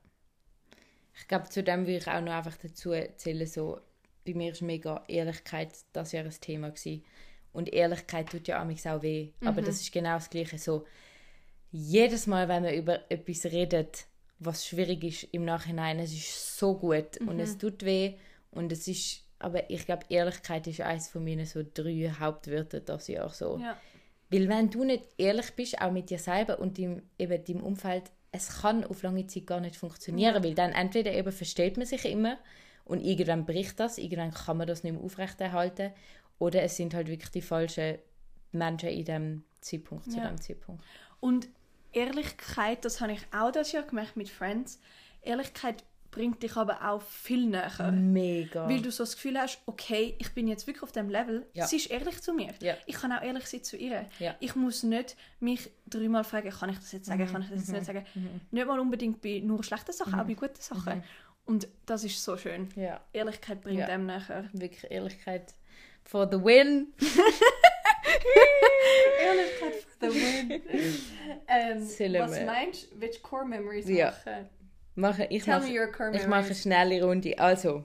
[1.16, 3.80] Ich glaube, zu dem will ich auch noch einfach dazu erzählen, so,
[4.26, 7.04] bei mir ist mega Ehrlichkeit das Jahr ein Thema gewesen.
[7.54, 9.30] Und Ehrlichkeit tut ja amigs auch weh.
[9.42, 10.58] Aber das ist genau das Gleiche.
[10.58, 10.84] So,
[11.70, 14.06] jedes Mal, wenn man über etwas redet,
[14.38, 18.14] was schwierig ist im Nachhinein, es ist so gut und es tut weh
[18.50, 23.08] und es ist, aber ich glaube, Ehrlichkeit ist eines von meinen so drei Hauptwörter das
[23.08, 23.58] Jahr so.
[23.58, 23.76] Ja.
[24.30, 28.04] Weil wenn du nicht ehrlich bist, auch mit dir selber und deinem, eben deinem Umfeld,
[28.32, 32.04] es kann auf lange Zeit gar nicht funktionieren, weil dann entweder eben versteht man sich
[32.04, 32.36] immer
[32.84, 35.92] und irgendwann bricht das, irgendwann kann man das nicht mehr aufrechterhalten
[36.38, 37.98] oder es sind halt wirklich die falschen
[38.52, 40.28] Menschen in dem Zeitpunkt, zu Ja.
[40.28, 40.82] dem Zeitpunkt.
[41.20, 41.48] Und
[41.92, 44.80] Ehrlichkeit, das habe ich auch das Jahr gemacht mit Friends.
[45.22, 47.90] Ehrlichkeit bringt dich aber auch viel näher.
[47.92, 48.68] Mega.
[48.68, 51.44] Weil du so das Gefühl hast, okay, ich bin jetzt wirklich auf dem Level.
[51.54, 51.66] Ja.
[51.66, 52.52] Sie ist ehrlich zu mir.
[52.60, 52.74] Ja.
[52.86, 54.06] Ich kann auch ehrlich sein zu ihr.
[54.20, 54.36] Ja.
[54.38, 57.72] Ich muss nicht mich dreimal fragen, kann ich das jetzt sagen, kann ich das jetzt
[57.72, 58.04] nicht sagen.
[58.52, 61.02] Nicht mal unbedingt bei nur schlechten Sachen, auch bei guten Sachen.
[61.46, 62.68] Und das ist so schön.
[62.76, 64.48] ja, Ehrlichkeit bringt dem nachher.
[64.52, 65.52] wirklich Ehrlichkeit
[66.04, 66.88] for the win.
[69.20, 70.62] Ehrlichkeit for the win.
[71.48, 74.06] ähm, Zählen was meinst du, welche Core Memories Ja.
[74.24, 74.48] machen?
[74.96, 76.28] Mache, ich Tell mache, me your core Ich memories.
[76.28, 77.38] mache eine schnelle Runde.
[77.38, 77.84] Also,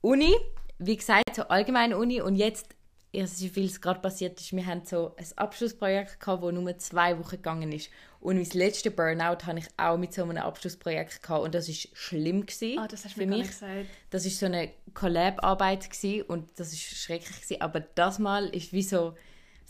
[0.00, 0.34] Uni,
[0.78, 2.74] wie gesagt, so allgemeine Uni und jetzt,
[3.12, 6.78] erst wie viel es gerade passiert ist, wir haben so ein Abschlussprojekt gehabt, das nur
[6.78, 7.90] zwei Wochen gegangen ist.
[8.20, 11.88] Und mein letztes Burnout habe ich auch mit so einem Abschlussprojekt gehabt und das ist
[11.96, 13.48] schlimm gewesen Ah, das hast du für mir mich.
[13.48, 13.86] gesagt.
[14.10, 17.62] Das ist so eine Collab-Arbeit gewesen und das ist schrecklich gewesen.
[17.62, 19.14] Aber das Mal ist wie so,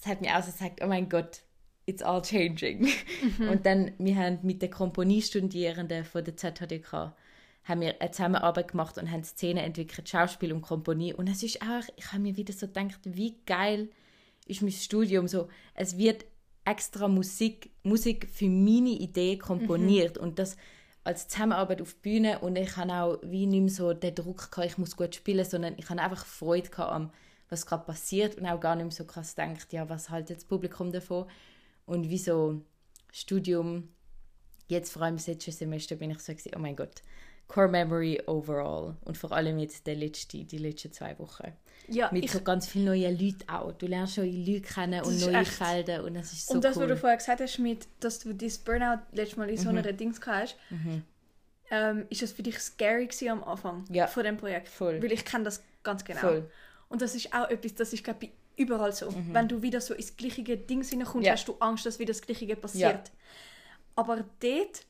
[0.01, 1.43] es hat mir auch so gesagt, oh mein Gott,
[1.87, 2.89] it's all changing.
[3.51, 7.13] Und dann, wir haben mit den Komponiestudierenden von der ZHDK
[7.65, 11.13] haben wir eine Zusammenarbeit gemacht und haben Szenen entwickelt, Schauspiel und Komponie.
[11.13, 13.91] Und es ist auch, ich habe mir wieder so gedacht, wie geil
[14.47, 15.29] ist mein Studium?
[15.29, 15.49] So.
[15.75, 16.25] Es wird
[16.65, 20.19] extra Musik, Musik für meine Idee komponiert.
[20.19, 20.57] Und das
[21.05, 22.41] als Zusammenarbeit auf die Bühne.
[22.41, 25.45] Und ich habe auch wie nicht mehr so den Druck gehabt, ich muss gut spielen,
[25.45, 27.11] sondern ich habe einfach Freude gehabt am,
[27.49, 28.37] was gerade passiert.
[28.37, 31.27] Und auch gar nicht mehr so krass gedacht, ja, was halt jetzt das Publikum davon?
[31.87, 32.63] Und wie so
[33.13, 33.89] Studium,
[34.69, 37.03] jetzt vor allem das letzte Semester bin ich so gewesen, oh mein Gott,
[37.53, 41.53] Core Memory overall und vor allem jetzt der letzte, die letzten zwei Wochen.
[41.89, 43.73] Ja, Mit ich, so ganz vielen neuen Leuten auch.
[43.73, 45.51] Du lernst neue Leute kennen und neue echt.
[45.51, 46.83] Felder und das ist so und das, cool.
[46.85, 49.59] was du vorher gesagt hast, mit, dass du dieses Burnout letztes Mal in Mhm.
[49.65, 50.55] so einer Dings hast,
[51.71, 54.07] ähm, ist das für dich scary gewesen am Anfang Ja.
[54.07, 54.69] von dem Projekt?
[54.69, 55.03] Voll.
[55.03, 56.21] Weil ich kenne das ganz genau.
[56.21, 56.41] Voll.
[56.43, 56.47] Mhm.
[56.89, 59.13] Und das ist auch etwas, das ist glaube ich überall so.
[59.33, 61.33] Wenn du wieder so ins gleiche Ding hineinkommst, Ja.
[61.33, 63.11] hast du Angst, dass wieder das Gleiche passiert.
[63.97, 64.85] Aber dort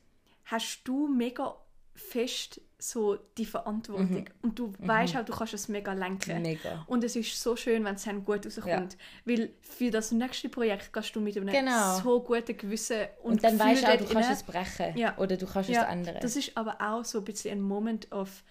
[0.45, 1.55] hast du mega
[1.93, 4.25] fest so die Verantwortung.
[4.41, 6.37] Und du weißt auch, du kannst es mega lenken.
[6.37, 6.41] Mhm.
[6.41, 6.83] Mega.
[6.87, 8.97] Und es ist so schön, wenn es dann gut rauskommt.
[9.25, 11.99] Weil für das nächste Projekt gehst du mit einem Genau.
[11.99, 15.15] so guten Gewissen und, Und dann Gefühl weißt du auch, du kannst es brechen Ja.
[15.17, 16.17] oder du kannst ja, es ändern.
[16.21, 18.43] Das ist aber auch so ein bisschen ein Moment of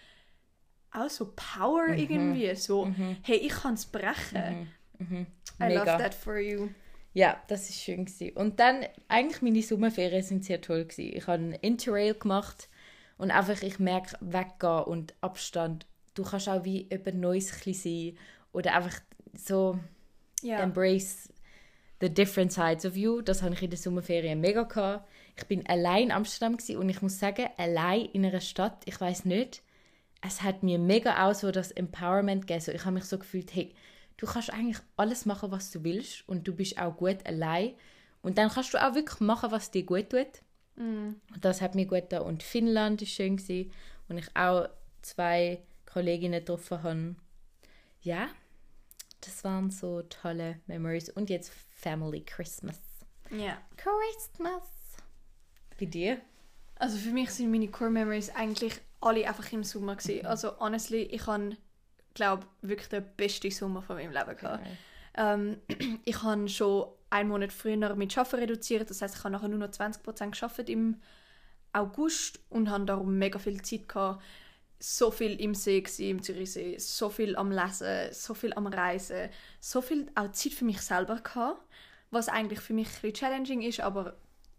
[0.93, 1.99] auch so Power Mhm.
[1.99, 2.55] irgendwie.
[2.55, 2.89] So,
[3.23, 4.69] hey, ich kann es brechen.
[5.01, 6.69] I love that for you.
[7.13, 8.37] Ja, das ist schön gewesen.
[8.37, 11.17] Und dann eigentlich meine Sommerferien sind sehr toll gewesen.
[11.17, 12.69] Ich habe ein Interrail gemacht
[13.21, 15.87] und einfach ich merke weggehen und Abstand.
[16.15, 18.17] Du kannst auch wie über Neues sein
[18.53, 18.99] oder einfach
[19.35, 19.79] so
[20.43, 20.61] Ja.
[20.61, 21.29] embrace
[22.01, 23.21] the different sides of you.
[23.21, 25.07] Das habe ich in der Sommerferien mega gehabt.
[25.37, 29.27] Ich bin allein in Amsterdam und ich muss sagen, allein in einer Stadt, ich weiß
[29.27, 29.63] nicht,
[30.27, 32.61] es hat mir mega auch so das Empowerment gegeben.
[32.63, 33.75] So, ich habe mich so gefühlt, hey,
[34.17, 37.75] du kannst eigentlich alles machen, was du willst und du bist auch gut allein.
[38.23, 40.43] Und dann kannst du auch wirklich machen, was dir gut tut.
[40.77, 42.23] Und das hat mir gut getan.
[42.23, 43.71] Und Finnland war schön, gewesen,
[44.09, 44.69] wo ich auch
[45.03, 47.17] zwei Kolleginnen getroffen habe.
[48.03, 48.29] Ja,
[49.21, 51.11] das waren so tolle Memories.
[51.11, 52.79] Und jetzt Family Christmas.
[53.31, 53.59] ja.
[53.77, 54.63] Christmas.
[55.79, 56.21] Bei dir?
[56.77, 59.99] Also für mich sind meine Core Memories eigentlich alle einfach im Sommer Mhm.
[59.99, 60.27] gewesen.
[60.27, 61.57] Also honestly, ich habe
[62.15, 64.65] glaube, wirklich der beste Sommer von meinem Leben gehabt.
[64.65, 64.79] Geil.
[65.15, 65.57] Ähm,
[66.05, 68.89] ich habe schon einen Monat früher mit Arbeiten reduziert.
[68.89, 71.01] Das heißt, ich habe nachher nur noch 20% geschafft im
[71.73, 74.23] August und habe darum mega viel Zeit gehabt.
[74.79, 79.29] So viel im See gewesen, im Zürichsee, so viel am Lesen, so viel am Reisen,
[79.61, 81.63] so viel auch Zeit für mich selber gehabt,
[82.11, 84.17] was eigentlich für mich ein bisschen challenging ist, aber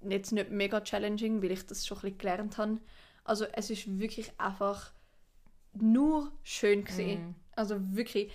[0.08, 2.80] jetzt nicht mega challenging, weil ich das schon ein bisschen gelernt habe.
[3.24, 4.92] Also es ist wirklich einfach
[5.74, 7.30] nur schön gesehen.
[7.30, 7.36] Mhm.
[7.56, 8.32] Also wirklich.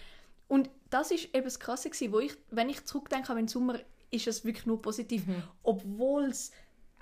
[0.49, 3.79] Und das ist eben das Krasse gewesen, wo ich, wenn ich zurückdenke an den Sommer,
[4.11, 5.25] ist es wirklich nur positiv,
[5.63, 6.53] obwohl es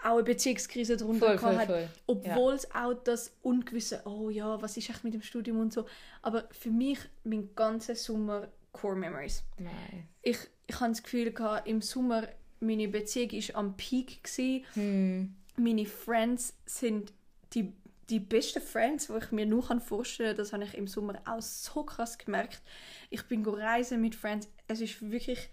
[0.03, 1.39] auch eine Beziehungskrise darunter Mhm.
[1.39, 1.89] Voll, voll, hat, voll.
[2.07, 5.87] obwohl es auch das Ungewisse, oh ja, was ist echt mit dem Studium und so.
[6.21, 9.45] Aber für mich, mein ganzer Sommer, Core Memories.
[9.59, 10.09] Nein.
[10.21, 10.37] Ich,
[10.67, 12.29] ich habe das Gefühl, gehabt, im Sommer,
[12.61, 14.23] meine Beziehung war am Peak.
[14.25, 14.65] Gewesen.
[14.75, 15.35] Hm.
[15.57, 17.13] Meine Friends sind
[17.53, 17.73] die,
[18.11, 20.37] die besten Friends, die ich mir nur vorstellen kann.
[20.37, 22.63] Das habe ich im Sommer auch so krass gemerkt.
[23.11, 24.49] Ich bin reisen mit Friends.
[24.69, 25.49] Es ist wirklich...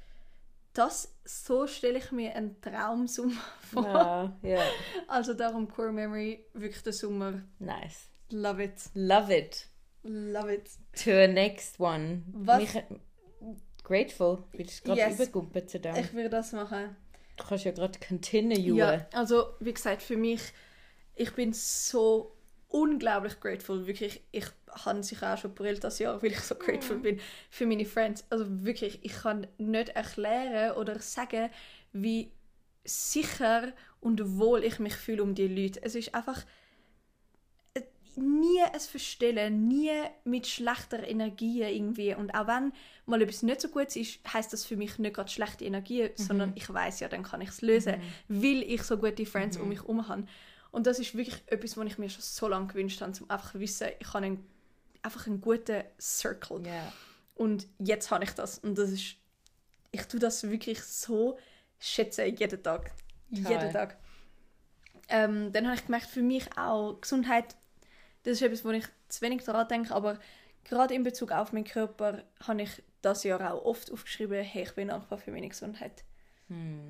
[0.73, 3.41] Das, so stelle ich mir einen Traumsommer
[3.73, 3.83] vor.
[3.83, 4.61] Ja, ja.
[5.07, 7.43] Also darum Core Memory, wirklich der Sommer.
[7.59, 8.09] Nice.
[8.29, 8.73] Love it.
[8.93, 9.67] Love it.
[10.03, 10.69] Love it.
[10.93, 12.23] To the next one.
[12.31, 12.83] Was- Mich,
[13.83, 14.43] grateful.
[14.51, 15.15] Du bist gerade Yes.
[15.15, 15.95] übergumpelt zu dem.
[15.95, 16.95] Ich will das machen.
[17.37, 18.75] Du kannst ja gerade continue.
[18.77, 20.41] Ja, also wie gesagt, für mich,
[21.15, 22.35] ich bin so
[22.71, 23.85] unglaublich grateful.
[23.85, 27.19] Wirklich, ich habe sicher auch schon brillt das Jahr, weil ich so grateful bin
[27.49, 28.25] für meine Friends.
[28.29, 31.49] Also wirklich, ich kann nicht erklären oder sagen,
[31.93, 32.31] wie
[32.83, 35.83] sicher und wohl ich mich fühle um die Leute.
[35.83, 36.43] Es ist einfach
[37.73, 37.81] äh,
[38.15, 39.91] nie ein Verstellen, nie
[40.23, 42.15] mit schlechter Energie irgendwie.
[42.15, 42.71] Und auch wenn
[43.05, 46.53] mal etwas nicht so gut ist, heißt das für mich nicht gerade schlechte Energie, sondern
[46.55, 49.81] ich weiß ja, dann kann ich es lösen, weil ich so gute Friends um mich
[49.81, 50.23] herum habe.
[50.71, 53.51] Und das ist wirklich etwas, was ich mir schon so lange gewünscht habe, um einfach
[53.51, 54.49] zu wissen, ich habe einen,
[55.01, 56.65] einfach einen guten Circle.
[56.65, 56.91] Ja.
[57.35, 58.59] Und jetzt habe ich das.
[58.59, 59.15] Und das ist,
[59.91, 61.37] ich tue das wirklich so
[61.79, 62.91] schätzen, jeden Tag.
[63.33, 63.51] Toll.
[63.51, 63.97] Jeden Tag.
[65.09, 67.55] Ähm, dann habe ich gemerkt, für mich auch Gesundheit,
[68.23, 70.19] das ist etwas, wo ich zu wenig daran denke, aber
[70.63, 74.75] gerade in Bezug auf meinen Körper habe ich das Jahr auch oft aufgeschrieben, hey, ich
[74.75, 76.03] bin dankbar für meine Gesundheit.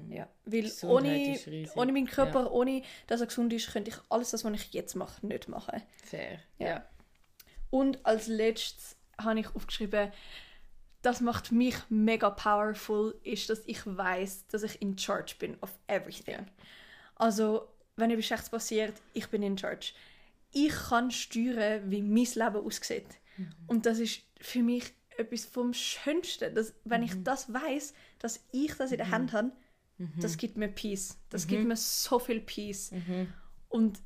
[0.10, 4.32] Ja, weil Gesundheit ohne, ohne meinen Körper, ohne dass er gesund ist, könnte ich alles
[4.32, 5.82] das, was ich jetzt mache, nicht machen.
[6.04, 6.40] Fair.
[6.58, 6.68] Ja.
[6.68, 6.86] Ja.
[7.70, 10.12] Und als letztes habe ich aufgeschrieben,
[11.02, 15.72] das macht mich mega powerful, ist, dass ich weiß, dass ich in charge bin of
[15.88, 16.48] everything.
[17.16, 19.94] Also, wenn etwas Schlechtes passiert, ich bin in charge.
[20.52, 23.08] Ich kann steuern, wie mein Leben aussieht.
[23.68, 26.54] Und das ist für mich etwas vom Schönsten.
[26.56, 29.52] Dass, wenn ich das weiß, dass ich das in der Hand habe,
[30.18, 31.18] das gibt mir Peace.
[31.30, 32.92] Das gibt mir so viel Peace.
[33.70, 34.00] Und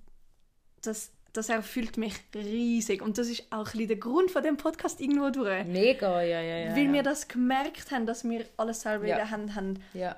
[0.82, 3.02] das, das erfüllt mich riesig.
[3.02, 5.66] Und das ist auch ein der Grund von dem Podcast irgendwo durch.
[5.66, 6.76] Mega, ja, ja, ja.
[6.76, 6.94] Weil ja.
[6.94, 9.16] wir das gemerkt haben, dass wir alles selber Ja.
[9.16, 10.16] in der Hand haben, Ja.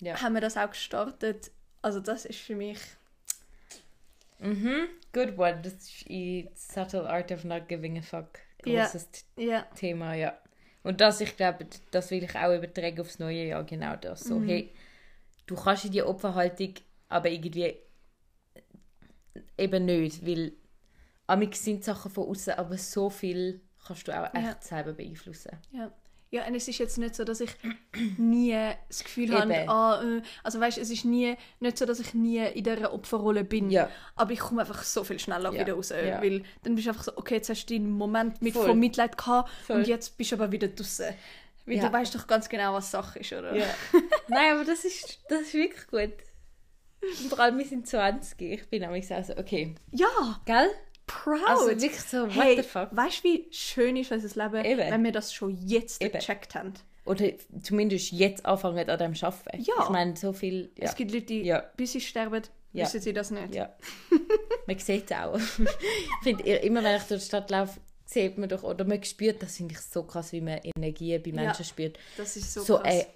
[0.00, 0.20] Ja.
[0.20, 1.50] haben wir das auch gestartet.
[1.82, 2.78] Also das ist für mich...
[4.38, 4.88] Mhm.
[5.12, 5.60] Good one.
[5.62, 8.40] Das ist in Subtle Art of Not Giving a Fuck.
[8.64, 9.08] Großes
[9.38, 10.38] Ja, Thema, ja.
[10.82, 14.24] Und das, ich glaube, das will ich auch übertragen aufs neue Jahr, genau das.
[14.24, 14.46] So, Mhm.
[14.46, 14.70] hey,
[15.46, 16.74] du kannst in die Opferhaltung,
[17.08, 17.76] aber irgendwie
[19.58, 20.52] eben nicht, weil
[21.26, 24.56] amix sind Sachen von außen, aber so viel kannst du auch echt Ja.
[24.60, 25.58] selber beeinflussen.
[25.72, 25.92] ja.
[26.34, 27.50] Ja, und es ist jetzt nicht so, dass ich
[28.18, 28.58] nie
[28.88, 29.36] das Gefühl Eben.
[29.38, 32.92] habe, ah, äh, also weißt, es ist nie, nicht so, dass ich nie in dieser
[32.92, 33.70] Opferrolle bin.
[33.70, 33.88] Ja.
[34.16, 35.60] Aber ich komme einfach so viel schneller Ja.
[35.60, 35.90] wieder raus.
[35.90, 36.20] Ja.
[36.20, 38.66] Weil dann bist du einfach so, okay, jetzt hast du deinen Moment mit Voll.
[38.66, 39.76] von Mitleid gehabt Voll.
[39.76, 41.14] und jetzt bist du aber wieder draußen.
[41.66, 43.52] Weil du weißt doch ganz genau, was Sache ist, oder?
[44.28, 46.18] Nein, aber das ist, das ist wirklich gut.
[47.00, 48.40] Und Vor allem, wir sind 20.
[48.40, 50.68] Ich bin nämlich so, okay, Ja, gell?
[51.06, 51.46] Proud.
[51.46, 52.88] Also wirklich so, what hey, the fuck?
[52.92, 54.90] weißt du, wie schön ist unser Leben, Eben.
[54.90, 56.12] wenn wir das schon jetzt Eben.
[56.12, 56.72] gecheckt haben?
[57.06, 57.32] Oder
[57.62, 59.62] zumindest jetzt anfangen an dem Arbeiten.
[59.62, 59.74] Ja.
[59.82, 60.70] Ich meine, so viel...
[60.78, 60.84] Ja.
[60.84, 61.62] Es gibt Leute, die, Ja.
[61.76, 62.42] bis sie sterben,
[62.72, 62.84] Ja.
[62.86, 63.54] wissen sie das nicht.
[63.54, 63.74] Ja.
[64.66, 65.36] man sieht es auch.
[65.58, 69.42] ich finde, immer wenn ich durch die Stadt laufe, sieht man doch, oder man spürt,
[69.42, 71.98] das finde ich so krass, wie man Energie bei Menschen spürt.
[72.16, 72.94] Das ist so, So, krass.
[72.94, 73.06] ey,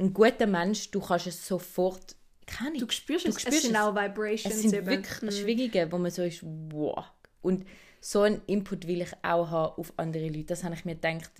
[0.00, 2.16] ein guter Mensch, du kannst es sofort,
[2.46, 3.80] kann ich, du spürst du es, spürst es sind es.
[3.80, 4.86] auch Vibrations es sind eben.
[4.86, 5.30] wirklich Mhm.
[5.30, 7.04] Schwingungen, wo man so ist, wow.
[7.44, 7.64] Und
[8.00, 10.44] so einen Input will ich auch haben auf andere Leute.
[10.44, 11.30] Das habe ich mir gedacht.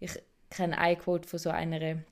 [0.00, 0.12] Ich
[0.50, 2.02] kenne eine Quote von so einer,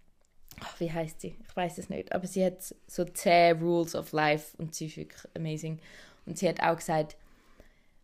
[0.61, 1.37] ach, wie heißt sie?
[1.47, 2.13] Ich weiß es nicht.
[2.13, 5.79] Aber sie hat so 10 Rules of Life und sie ist wirklich amazing.
[6.27, 7.17] Und sie hat auch gesagt,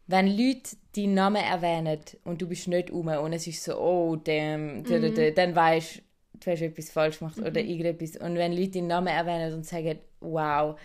[0.07, 4.17] wenn Leute deinen Namen erwähnen und du bist nicht um und es ist so, oh,
[4.17, 6.01] damn, da, da, da, dann weißt du,
[6.41, 8.17] du hast etwas falsch gemacht oder irgendetwas.
[8.17, 10.79] Und wenn Leute deinen Namen erwähnen und sagen, wow,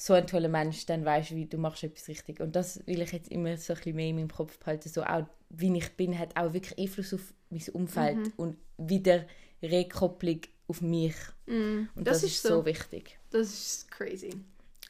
[0.00, 2.38] so ein toller Mensch, dann weißt du, wie du machst etwas richtig.
[2.40, 4.88] Und das will ich jetzt immer so ein bisschen mehr in meinem Kopf behalten.
[4.88, 8.32] So auch, wie ich bin, hat auch wirklich Einfluss auf mein Umfeld Mhm.
[8.36, 9.26] und wieder
[9.62, 11.16] Rekopplung auf mich.
[11.46, 13.18] Mm, Und das, ist so wichtig.
[13.30, 14.30] Das ist crazy.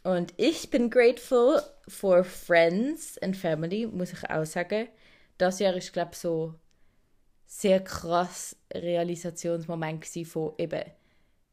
[0.02, 4.88] Und ich bin grateful for friends and family, muss ich auch sagen.
[5.38, 6.54] Das Jahr ist, glaube ich, so
[7.46, 10.82] sehr krass Realisationsmoment von eben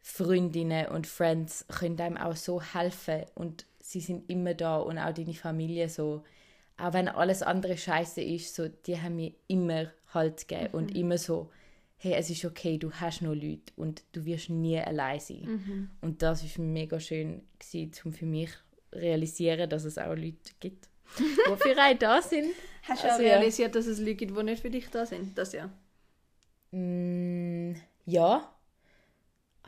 [0.08, 5.12] Freundinnen und Friends können einem auch so helfen und sie sind immer da und auch
[5.12, 6.24] deine Familie so.
[6.78, 11.18] Auch wenn alles andere scheiße ist, so, die haben mir immer Halt gegeben und immer
[11.18, 11.50] so,
[11.98, 15.42] hey, es ist okay, du hast noch Leute und du wirst nie allein sein.
[15.42, 15.90] Mhm.
[16.02, 18.52] Und das ist mega schön gewesen, um für mich
[18.94, 20.88] realisieren, dass es auch Leute gibt,
[21.18, 22.46] die für einen da sind.
[22.84, 25.36] Hast du Also, auch realisiert, dass es Leute gibt, die nicht für dich da sind?
[25.36, 25.72] Das ja.
[26.72, 27.74] Mm,
[28.06, 28.55] ja.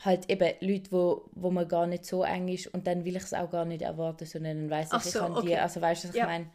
[0.04, 3.24] Halt eben Leute, wo, wo man gar nicht so eng ist und dann will ich
[3.24, 5.58] es auch gar nicht erwarten, sondern dann Ach ich, ich so, kann die, okay.
[5.58, 6.24] also weißt du, was Ja.
[6.24, 6.50] ich meine?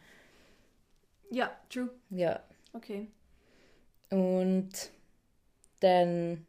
[1.29, 1.89] Ja, true.
[2.09, 2.41] Ja.
[2.73, 3.07] Okay.
[4.09, 4.69] Und
[5.79, 6.45] dann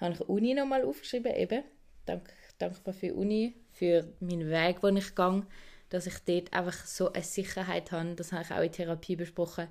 [0.00, 1.62] habe ich Uni nochmal aufgeschrieben, eben.
[2.06, 5.46] Dank, dankbar für die Uni, für meinen Weg, den ich gehe,
[5.90, 8.14] dass ich dort einfach so eine Sicherheit habe.
[8.14, 9.68] Das habe ich auch in Therapie besprochen.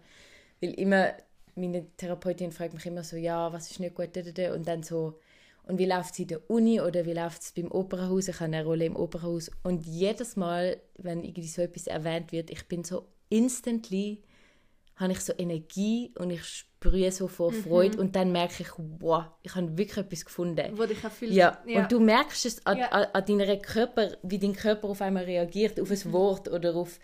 [0.62, 1.14] Weil immer,
[1.56, 5.20] meine Therapeutin fragt mich immer so, ja, was ist nicht gut, und dann so,
[5.72, 8.28] und wie läuft es in der Uni oder wie läuft es beim Opernhaus?
[8.28, 9.50] Ich habe eine Rolle im Opernhaus.
[9.64, 14.22] Und jedes Mal, wenn irgendwie so etwas erwähnt wird, ich bin so instantly
[14.98, 18.70] habe ich so Energie und ich sprühe so vor Freude und dann merke ich,
[19.00, 20.78] wow, ich habe wirklich etwas gefunden.
[20.78, 21.34] Wo dich auch viel...
[21.34, 22.88] Ja, und du merkst es an, Ja.
[22.90, 27.00] an, deiner Körper, wie dein Körper auf einmal reagiert, auf ein Wort oder auf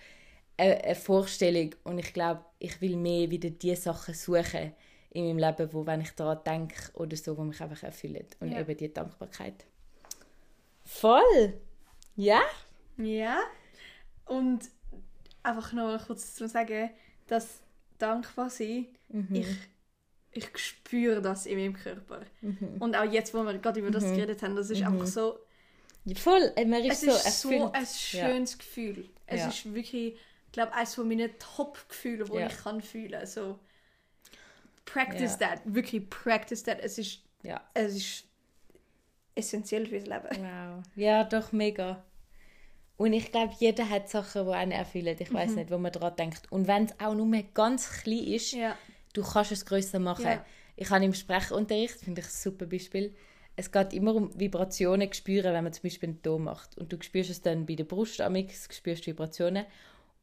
[0.58, 1.74] eine, eine Vorstellung.
[1.86, 4.74] Und ich glaube, ich will mehr wieder die Sachen suchen
[5.12, 8.26] in meinem Leben, wo, wenn ich daran denke oder so, wo mich einfach erfüllen.
[8.40, 8.60] Und Ja.
[8.60, 9.66] eben die Dankbarkeit.
[10.84, 11.54] Voll!
[12.16, 12.42] Ja?
[12.98, 13.40] Ja.
[14.26, 14.62] Und
[15.44, 16.90] einfach noch kurz zu sagen,
[17.28, 17.62] dass
[17.98, 19.36] dankbar sein, Mhm.
[19.36, 19.48] ich,
[20.32, 22.22] ich spüre das in meinem Körper.
[22.80, 24.16] Und auch jetzt, wo wir gerade über das Mhm.
[24.16, 25.40] geredet haben, das ist einfach so,
[26.04, 26.54] Ja, Voll!
[26.56, 27.76] Man es ist so ist so erfüllt.
[27.76, 29.10] ein schönes Gefühl.
[29.26, 29.48] Es Ja.
[29.50, 32.48] ist wirklich, ich glaube, eines von meinen Top-Gefühlen, die Ja.
[32.48, 33.26] ich kann fühlen.
[33.26, 33.60] So,
[34.88, 35.48] practice Ja.
[35.50, 36.80] that, wirklich practice that.
[36.82, 37.62] Es ist, Ja.
[37.74, 38.24] es ist
[39.36, 40.28] essentiell fürs Leben.
[40.32, 40.84] Wow.
[40.96, 42.04] Ja, doch, mega.
[42.98, 45.16] Und ich glaube, jeder hat Sachen, die einen erfüllen.
[45.20, 46.52] Ich weiß nicht, wo man daran denkt.
[46.52, 48.76] Und wenn es auch nur ganz klein ist, Ja.
[49.14, 50.26] du kannst es grösser machen.
[50.26, 50.46] Ja.
[50.76, 53.14] Ich habe im Sprechunterricht, finde ich ein super Beispiel,
[53.56, 56.78] es geht immer um Vibrationen spüren, wenn man zum Beispiel einen Ton macht.
[56.78, 59.66] Und du spürst es dann bei der Brust, amix, spürst du Vibrationen.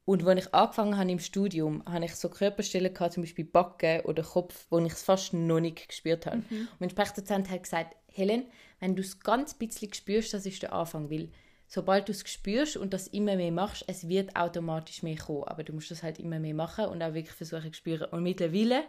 [0.07, 4.00] Und als ich angefangen habe im Studium, habe ich so Körperstellen gehabt, zum Beispiel Backen
[4.02, 6.38] oder Kopf, wo ich es fast noch nicht gespürt habe.
[6.50, 8.44] Und mein Sprechdozent hat gesagt, Helen,
[8.80, 11.30] wenn du es ganz bisschen spürst, das ist der Anfang, weil
[11.66, 15.44] sobald du es spürst und das immer mehr machst, es wird automatisch mehr kommen.
[15.44, 18.09] Aber du musst das halt immer mehr machen und auch wirklich versuchen zu spüren.
[18.11, 18.84] Und mittlerweile,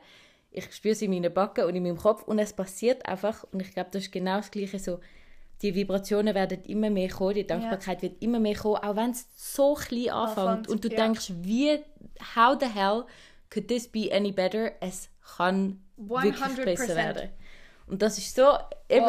[0.51, 3.45] ich spüre es in meinen Backen und in meinem Kopf und es passiert einfach.
[3.51, 4.99] Und ich glaube, das ist genau das Gleiche so.
[5.61, 9.25] Die Vibrationen werden immer mehr kommen, die Dankbarkeit wird immer mehr kommen, auch wenn es
[9.35, 10.47] so klein anfängt.
[10.47, 10.95] Anfängt, Und du ja.
[10.97, 11.79] denkst, wie,
[12.35, 13.05] how the hell
[13.49, 14.71] could this be any better?
[14.81, 16.63] Es kann wirklich 100%.
[16.65, 17.29] besser werden.
[17.87, 18.57] Und das ist so,
[18.89, 19.05] eben,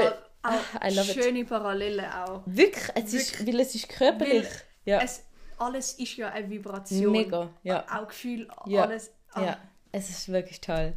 [0.49, 1.24] Oh, I auch love it.
[1.24, 2.42] schöne Parallelen auch.
[2.47, 4.47] Wirklich, es ist, weil es ist körperlich.
[4.84, 5.24] Ja, Es,
[5.59, 7.11] alles ist ja eine Vibration.
[7.11, 7.84] mega, ja.
[7.92, 9.11] Auch Gefühl, Ja, alles.
[9.32, 9.42] ah.
[9.44, 9.59] ja,
[9.90, 10.92] es ist wirklich toll.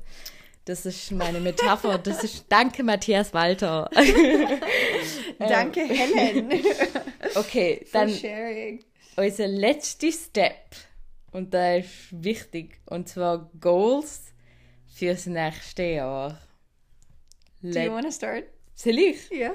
[0.65, 1.97] Das ist meine Metapher.
[1.97, 3.89] Das ist, danke Matthias Walter.
[5.39, 6.51] Danke, Helen,
[7.35, 8.83] Okay, dann sharing.
[9.15, 10.75] unser letzter Step.
[11.31, 12.81] Und der ist wichtig.
[12.85, 14.33] Und zwar Goals
[14.93, 16.41] fürs nächste Jahr.
[17.61, 18.43] Do you Let want to start?
[18.75, 19.29] Soll ich?
[19.31, 19.51] Ja.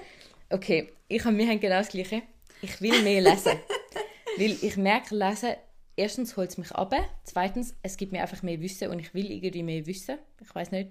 [0.51, 2.23] Okay, ich und wir haben genau das Gleiche.
[2.63, 3.53] Ich will mehr lesen.
[4.39, 5.55] Weil ich merke, lesen,
[5.97, 9.31] erstens holt es mich ab, zweitens, es gibt mir einfach mehr Wissen und ich will
[9.31, 10.19] irgendwie mehr wissen.
[10.41, 10.91] Ich weiß nicht.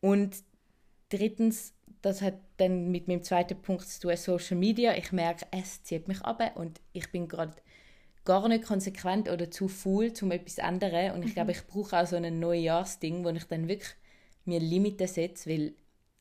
[0.00, 0.36] Und
[1.08, 4.96] drittens, das hat dann mit meinem zweiten Punkt zu tun, Social Media.
[4.96, 7.54] Ich merke, es zieht mich ab und ich bin gerade
[8.24, 11.14] gar nicht konsequent oder zu faul, um etwas zu ändern.
[11.14, 13.90] Und ich glaube, ich brauche auch so ein Neujahrsding, wo ich dann wirklich
[14.44, 15.74] mir Limiten setze, weil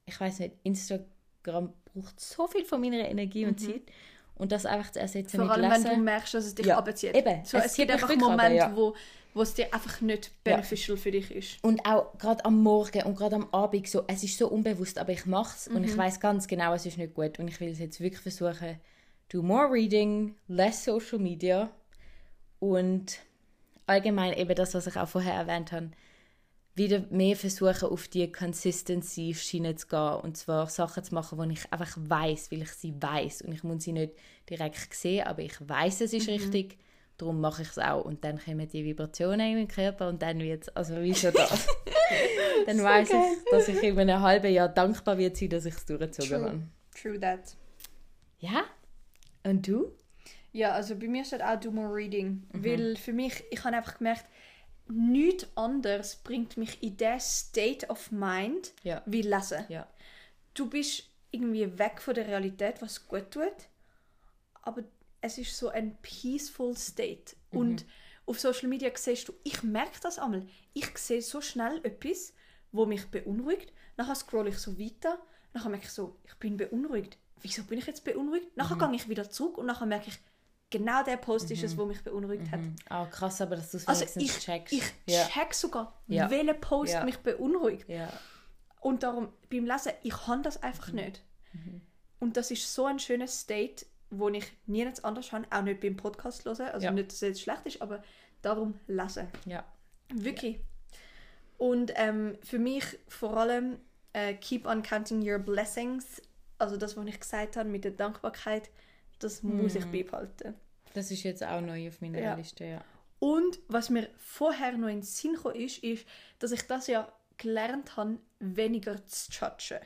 [0.05, 3.83] ich weiß nicht, Instagram braucht so viel von meiner Energie und Zeit.
[4.39, 6.77] Und das einfach zu ersetzen Vor mit allem, wenn du merkst, dass es dich Ja,
[6.79, 7.15] abzieht.
[7.15, 7.45] eben.
[7.45, 8.75] So, Es es, gibt einfach runter, Momente, ja.
[8.75, 8.95] wo,
[9.33, 11.61] wo es dir einfach nicht beneficial für dich ist.
[11.61, 15.11] Und auch gerade am Morgen und gerade am Abend, so, es ist so unbewusst, aber
[15.11, 17.37] ich mache es und ich weiß ganz genau, es ist nicht gut.
[17.37, 18.79] Und ich will es jetzt wirklich versuchen,
[19.31, 21.69] do more reading, less social media
[22.59, 23.19] und
[23.85, 25.91] allgemein eben das, was ich auch vorher erwähnt habe,
[26.79, 30.15] wieder mehr versuchen, auf die Consistency-Schiene zu gehen.
[30.23, 33.63] Und zwar Sachen zu machen, die ich einfach weiß, weil ich sie weiß Und ich
[33.63, 34.13] muss sie nicht
[34.49, 36.33] direkt sehen, aber ich weiß, es ist mhm.
[36.33, 36.77] richtig.
[37.17, 38.03] Darum mache ich es auch.
[38.03, 41.33] Und dann kommen die Vibrationen in meinen Körper und dann wird es, also wie schon
[41.33, 41.67] das.
[42.65, 45.75] dann so weiß ich, dass ich in einem halben Jahr dankbar wird sein, dass ich
[45.75, 46.49] es durchgezogen True.
[46.49, 46.63] habe.
[46.99, 47.55] True that.
[48.39, 48.63] Ja?
[49.43, 49.91] Und du?
[50.51, 52.43] Ja, also bei mir steht auch Do More Reading.
[52.53, 52.65] Mhm.
[52.65, 54.25] Weil für mich, ich habe einfach gemerkt,
[54.89, 59.01] nichts anderes bringt mich in der State of Mind ja.
[59.05, 59.65] wie Lesen.
[59.69, 59.87] Ja.
[60.53, 63.69] Du bist irgendwie weg von der Realität, was gut tut,
[64.61, 64.83] aber
[65.21, 67.35] es ist so ein peaceful State.
[67.51, 67.59] Mhm.
[67.59, 67.85] Und
[68.25, 72.33] auf Social Media siehst du, ich merke das einmal, ich sehe so schnell etwas,
[72.71, 75.19] wo mich beunruhigt, nachher scrolle ich so weiter,
[75.53, 77.17] nachher merke ich so, ich bin beunruhigt.
[77.41, 78.55] Wieso bin ich jetzt beunruhigt?
[78.57, 78.91] Nachher mhm.
[78.91, 80.19] gehe ich wieder zurück und nachher merke ich,
[80.69, 81.53] genau der Post mhm.
[81.53, 81.91] ist es, der mhm.
[81.91, 82.51] mich beunruhigt mhm.
[82.51, 82.59] hat.
[82.89, 84.73] Ah, oh, krass, aber dass du es also ich, checkst.
[84.73, 85.27] Ich ja.
[85.27, 86.29] check sogar, ja.
[86.29, 87.03] welcher Post ja.
[87.03, 87.89] mich beunruhigt.
[87.89, 88.11] Ja.
[88.81, 90.95] Und darum, beim Lesen, ich kann das einfach mhm.
[90.95, 91.23] nicht.
[91.53, 91.81] Mhm.
[92.19, 95.95] Und das ist so ein schönes State, wo ich nirgends anders habe, auch nicht beim
[95.95, 96.69] Podcast hören.
[96.69, 98.03] Also nicht, dass es jetzt schlecht ist, aber
[98.41, 99.27] darum lesen.
[99.45, 99.63] Ja.
[100.13, 100.59] Wirklich.
[101.57, 103.79] Und ähm, für mich vor allem
[104.13, 106.21] äh, keep on counting your blessings.
[106.57, 108.69] Also das, was ich gesagt habe mit der Dankbarkeit
[109.19, 109.91] das muss ich mhm.
[109.91, 110.55] beibehalten.
[110.93, 112.33] Das ist jetzt auch neu auf meiner ja.
[112.33, 112.83] Liste, ja.
[113.19, 116.05] Und was mir vorher noch in den Sinn kam, ist, ist,
[116.39, 119.85] dass ich das ja gelernt habe, weniger zu judgen.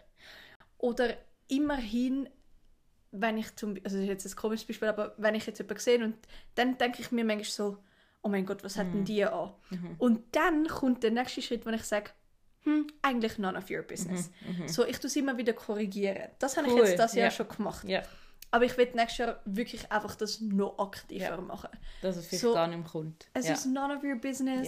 [0.77, 1.17] Oder
[1.47, 2.29] immerhin,
[3.11, 5.79] wenn ich zum also das ist jetzt ein komisches Beispiel, aber wenn ich jetzt jemanden
[5.79, 6.15] sehe und
[6.55, 7.77] dann denke ich mir manchmal so,
[8.21, 9.05] oh mein Gott, was hatten mhm.
[9.05, 9.53] die an?
[9.69, 9.95] Mhm.
[9.97, 12.11] Und dann kommt der nächste Schritt, wo ich sage,
[12.63, 14.31] hm, eigentlich none of your business.
[14.47, 14.63] Mhm.
[14.63, 14.67] mhm.
[14.67, 16.29] So, ich tue es immer wieder korrigieren.
[16.39, 16.81] Das habe cool.
[16.81, 17.31] ich jetzt das Jahr ja.
[17.31, 17.87] schon gemacht.
[17.87, 18.03] Ja.
[18.53, 21.41] Aber ich will nächstes Jahr wirklich einfach das noch aktiver ja.
[21.41, 21.69] machen.
[22.03, 23.25] Dass es vielleicht so, gar nicht kommt.
[23.33, 23.53] Es ja.
[23.53, 24.67] ist none of your business.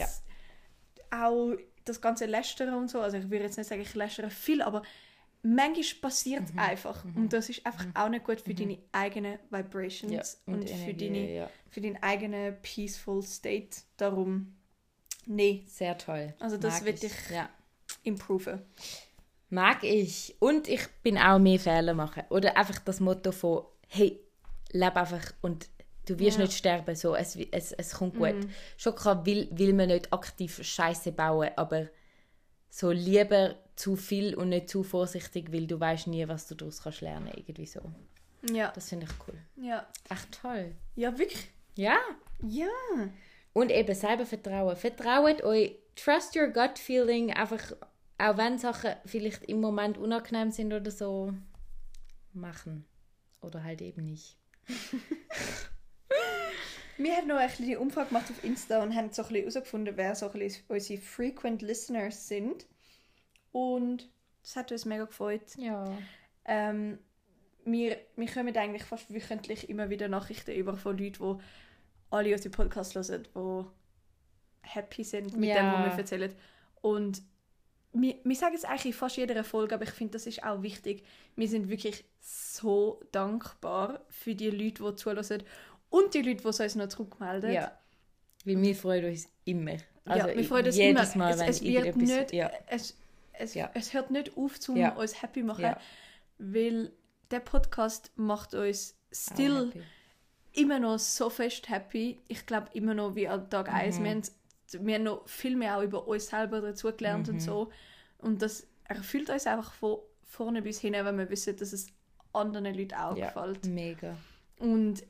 [1.12, 1.28] Ja.
[1.28, 3.00] Auch das ganze Lästern und so.
[3.00, 4.82] Also ich würde jetzt nicht sagen, ich lästere viel, aber
[5.44, 6.58] manchmal passiert mhm.
[6.58, 7.04] einfach.
[7.04, 7.16] Mhm.
[7.16, 7.92] Und das ist einfach mhm.
[7.94, 8.56] auch nicht gut für mhm.
[8.56, 13.78] deine eigenen Vibrations und, und für, deine, für deinen eigenen peaceful State.
[13.98, 14.56] Darum,
[15.28, 15.64] nee.
[15.68, 16.34] Sehr toll.
[16.40, 17.48] Also das wird dich ja.
[18.02, 18.64] improven.
[19.52, 20.36] Mag ich.
[20.40, 22.24] Und ich bin auch mehr Fehler machen.
[22.30, 24.20] Oder einfach das Motto von hey,
[24.72, 25.70] lebe einfach und
[26.06, 26.44] du wirst ja.
[26.44, 28.36] nicht sterben, so, es, es, es kommt gut.
[28.36, 28.50] Mhm.
[28.78, 31.88] Schon klar will, will man nicht aktiv Scheiße bauen, aber
[32.70, 36.84] so lieber zu viel und nicht zu vorsichtig, weil du weißt nie, was du daraus
[36.84, 37.82] kannst lernen, irgendwie so.
[38.52, 38.72] Ja.
[38.72, 39.38] Das finde ich cool.
[39.56, 39.88] Ja.
[40.10, 40.76] Echt toll.
[40.96, 41.50] Ja, wirklich.
[41.76, 41.98] Ja.
[42.46, 42.68] Ja.
[43.54, 44.76] Und eben selber vertrauen.
[44.76, 47.72] Vertraut euch, trust your gut feeling, einfach,
[48.18, 51.34] auch wenn Sachen vielleicht im Moment unangenehm sind oder so,
[52.34, 52.86] machen.
[53.46, 54.38] Oder halt eben nicht.
[56.98, 59.50] Wir haben noch ein bisschen die Umfrage gemacht auf Insta und haben so ein bisschen
[59.50, 62.66] herausgefunden, wer so ein bisschen unsere Frequent Listeners sind.
[63.52, 64.10] Und
[64.41, 65.56] das hat uns mega gefreut.
[65.58, 65.86] Ja.
[66.46, 67.00] Ähm,
[67.66, 71.43] wir, wir kommen eigentlich fast wöchentlich immer wieder Nachrichten über von Leuten, die
[72.12, 73.66] alle unsere Podcasts hören, die
[74.62, 75.56] happy sind mit ja.
[75.56, 76.34] dem, was wir erzählen.
[76.82, 77.22] Und
[77.96, 80.62] wir, wir sagen es eigentlich in fast jeder Folge, aber ich finde, das ist auch
[80.62, 81.04] wichtig.
[81.36, 85.43] Wir sind wirklich so dankbar für die Leute, die zuhören
[85.89, 87.52] und die Leute, die uns noch zurückmelden.
[87.52, 87.78] Ja,
[88.43, 89.78] weil wir freuen uns immer.
[90.06, 91.26] Also ja, wir freuen uns jedes immer.
[91.26, 92.52] Mal, wenn es, es wird nicht, ja.
[92.68, 92.96] es,
[93.34, 93.72] es, ja.
[93.74, 94.93] es hört nicht auf, um ja.
[94.96, 95.78] uns happy zu machen, ja.
[96.38, 96.91] weil
[97.32, 99.72] der Podcast macht uns still
[100.54, 102.20] immer noch so fest happy.
[102.28, 104.00] Ich glaube immer noch wie an Tag 1.
[104.00, 104.22] Mhm wir haben
[104.74, 107.36] noch viel mehr auch über uns selber dazu gelernt mhm.
[107.36, 107.72] und so.
[108.18, 111.88] Und das erfüllt uns einfach von vorne bis hin, wenn wir wissen, dass es
[112.34, 113.66] anderen Leuten auch ja, gefällt.
[113.66, 114.18] Mega.
[114.59, 115.03] Und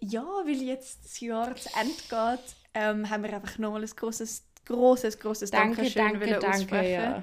[0.00, 4.46] ja, weil jetzt das Jahr zu Ende geht, ähm, haben wir einfach nochmal ein großes,
[4.66, 6.92] großes, großes danke, Dankeschön danke, danke, aussprechen.
[6.92, 7.22] Ja.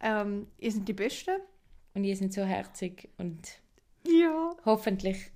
[0.00, 1.40] Ähm, ihr seid die Besten.
[1.94, 3.40] Und ihr seid so herzig und
[4.06, 4.54] ja.
[4.64, 5.32] hoffentlich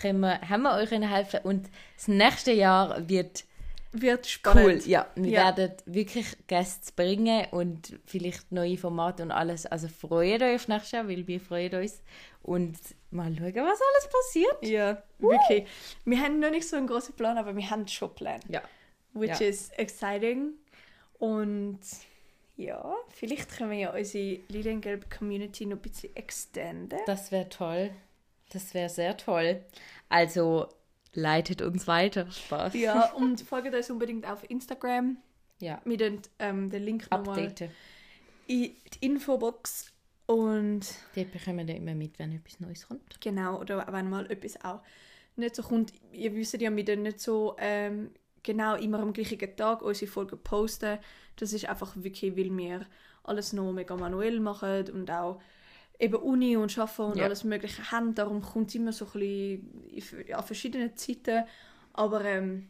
[0.00, 3.44] können wir, haben wir euch helfen und das nächste Jahr wird
[3.92, 4.82] wird spannend.
[4.82, 5.06] Cool, ja.
[5.14, 5.44] Wir ja.
[5.56, 9.66] werden wirklich Gäste bringen und vielleicht neue Formate und alles.
[9.66, 12.02] Also freut euch auf nächstes Jahr, weil wir freuen uns.
[12.42, 12.78] Und
[13.10, 14.62] mal schauen, was alles passiert.
[14.62, 15.64] Ja, wirklich.
[15.64, 15.66] Uh.
[16.04, 18.40] Wir haben noch nicht so einen großen Plan, aber wir haben schon einen Plan.
[18.48, 18.62] Ja.
[19.12, 19.46] Which ja.
[19.48, 20.52] is exciting.
[21.18, 21.80] Und
[22.56, 27.00] ja, vielleicht können wir ja unsere Liliengelb Community noch ein bisschen extenden.
[27.06, 27.90] Das wäre toll.
[28.52, 29.64] Das wäre sehr toll.
[30.08, 30.68] Also
[31.12, 32.30] leitet uns weiter.
[32.30, 32.74] Spaß.
[32.74, 35.16] Ja, und folgt uns unbedingt auf Instagram.
[35.58, 35.80] Ja.
[35.84, 37.52] Mit den, ähm, den Link nochmal
[38.46, 39.92] in die Infobox.
[40.26, 43.20] Und dort bekommen wir immer mit, wenn etwas Neues kommt.
[43.20, 44.80] Genau, oder wenn mal etwas auch
[45.36, 45.92] nicht so kommt.
[46.12, 48.10] Ihr wisst ja, wir nicht so ähm,
[48.42, 50.98] genau immer am gleichen Tag unsere Folgen posten.
[51.36, 52.86] Das ist einfach wirklich, weil wir
[53.24, 55.40] alles noch mega manuell machen und auch
[56.00, 57.24] eben Uni und Arbeiten und Ja.
[57.24, 58.14] alles Mögliche haben.
[58.14, 61.44] Darum kommt es immer so ein bisschen an verschiedenen Zeiten.
[61.92, 62.68] Aber ähm,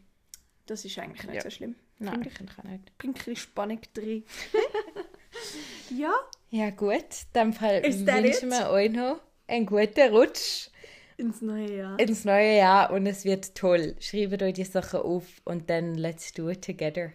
[0.65, 1.41] das ist eigentlich nicht Ja.
[1.41, 1.75] so schlimm.
[1.99, 2.97] Nein, Finde ich kann nicht.
[2.97, 4.23] Bringt ein bisschen Spannung drin.
[5.89, 6.13] ja,
[6.49, 10.69] Ja gut, in dem Fall wünschen wir euch noch einen guten Rutsch
[11.17, 11.99] ins neue Jahr.
[11.99, 13.95] ins neue Jahr und es wird toll.
[13.99, 17.11] Schreibt euch die Sachen auf und dann let's do it together.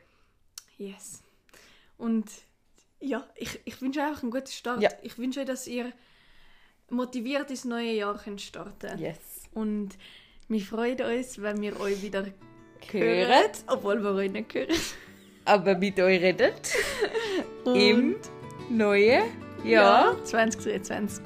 [0.79, 1.23] Yes.
[1.99, 2.27] Und
[3.07, 4.83] ja, ich, ich wünsche euch einen guten Start.
[4.83, 4.91] Ja.
[5.03, 5.93] Ich wünsche euch, dass ihr
[6.91, 9.19] motiviert ins neue Jahr könnt starten Yes.
[9.55, 9.91] Und
[10.49, 12.27] wir freuen uns, wenn wir euch wieder
[12.91, 14.77] hören, Hören, obwohl wir euch nicht hören.
[15.45, 16.75] aber mit euch redet
[17.65, 18.17] Und im
[18.71, 19.25] neuen
[19.65, 20.25] ja, Jahr.
[20.25, 21.25] 2023.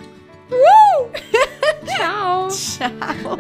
[1.87, 2.49] Ciao.
[2.49, 3.39] Ciao.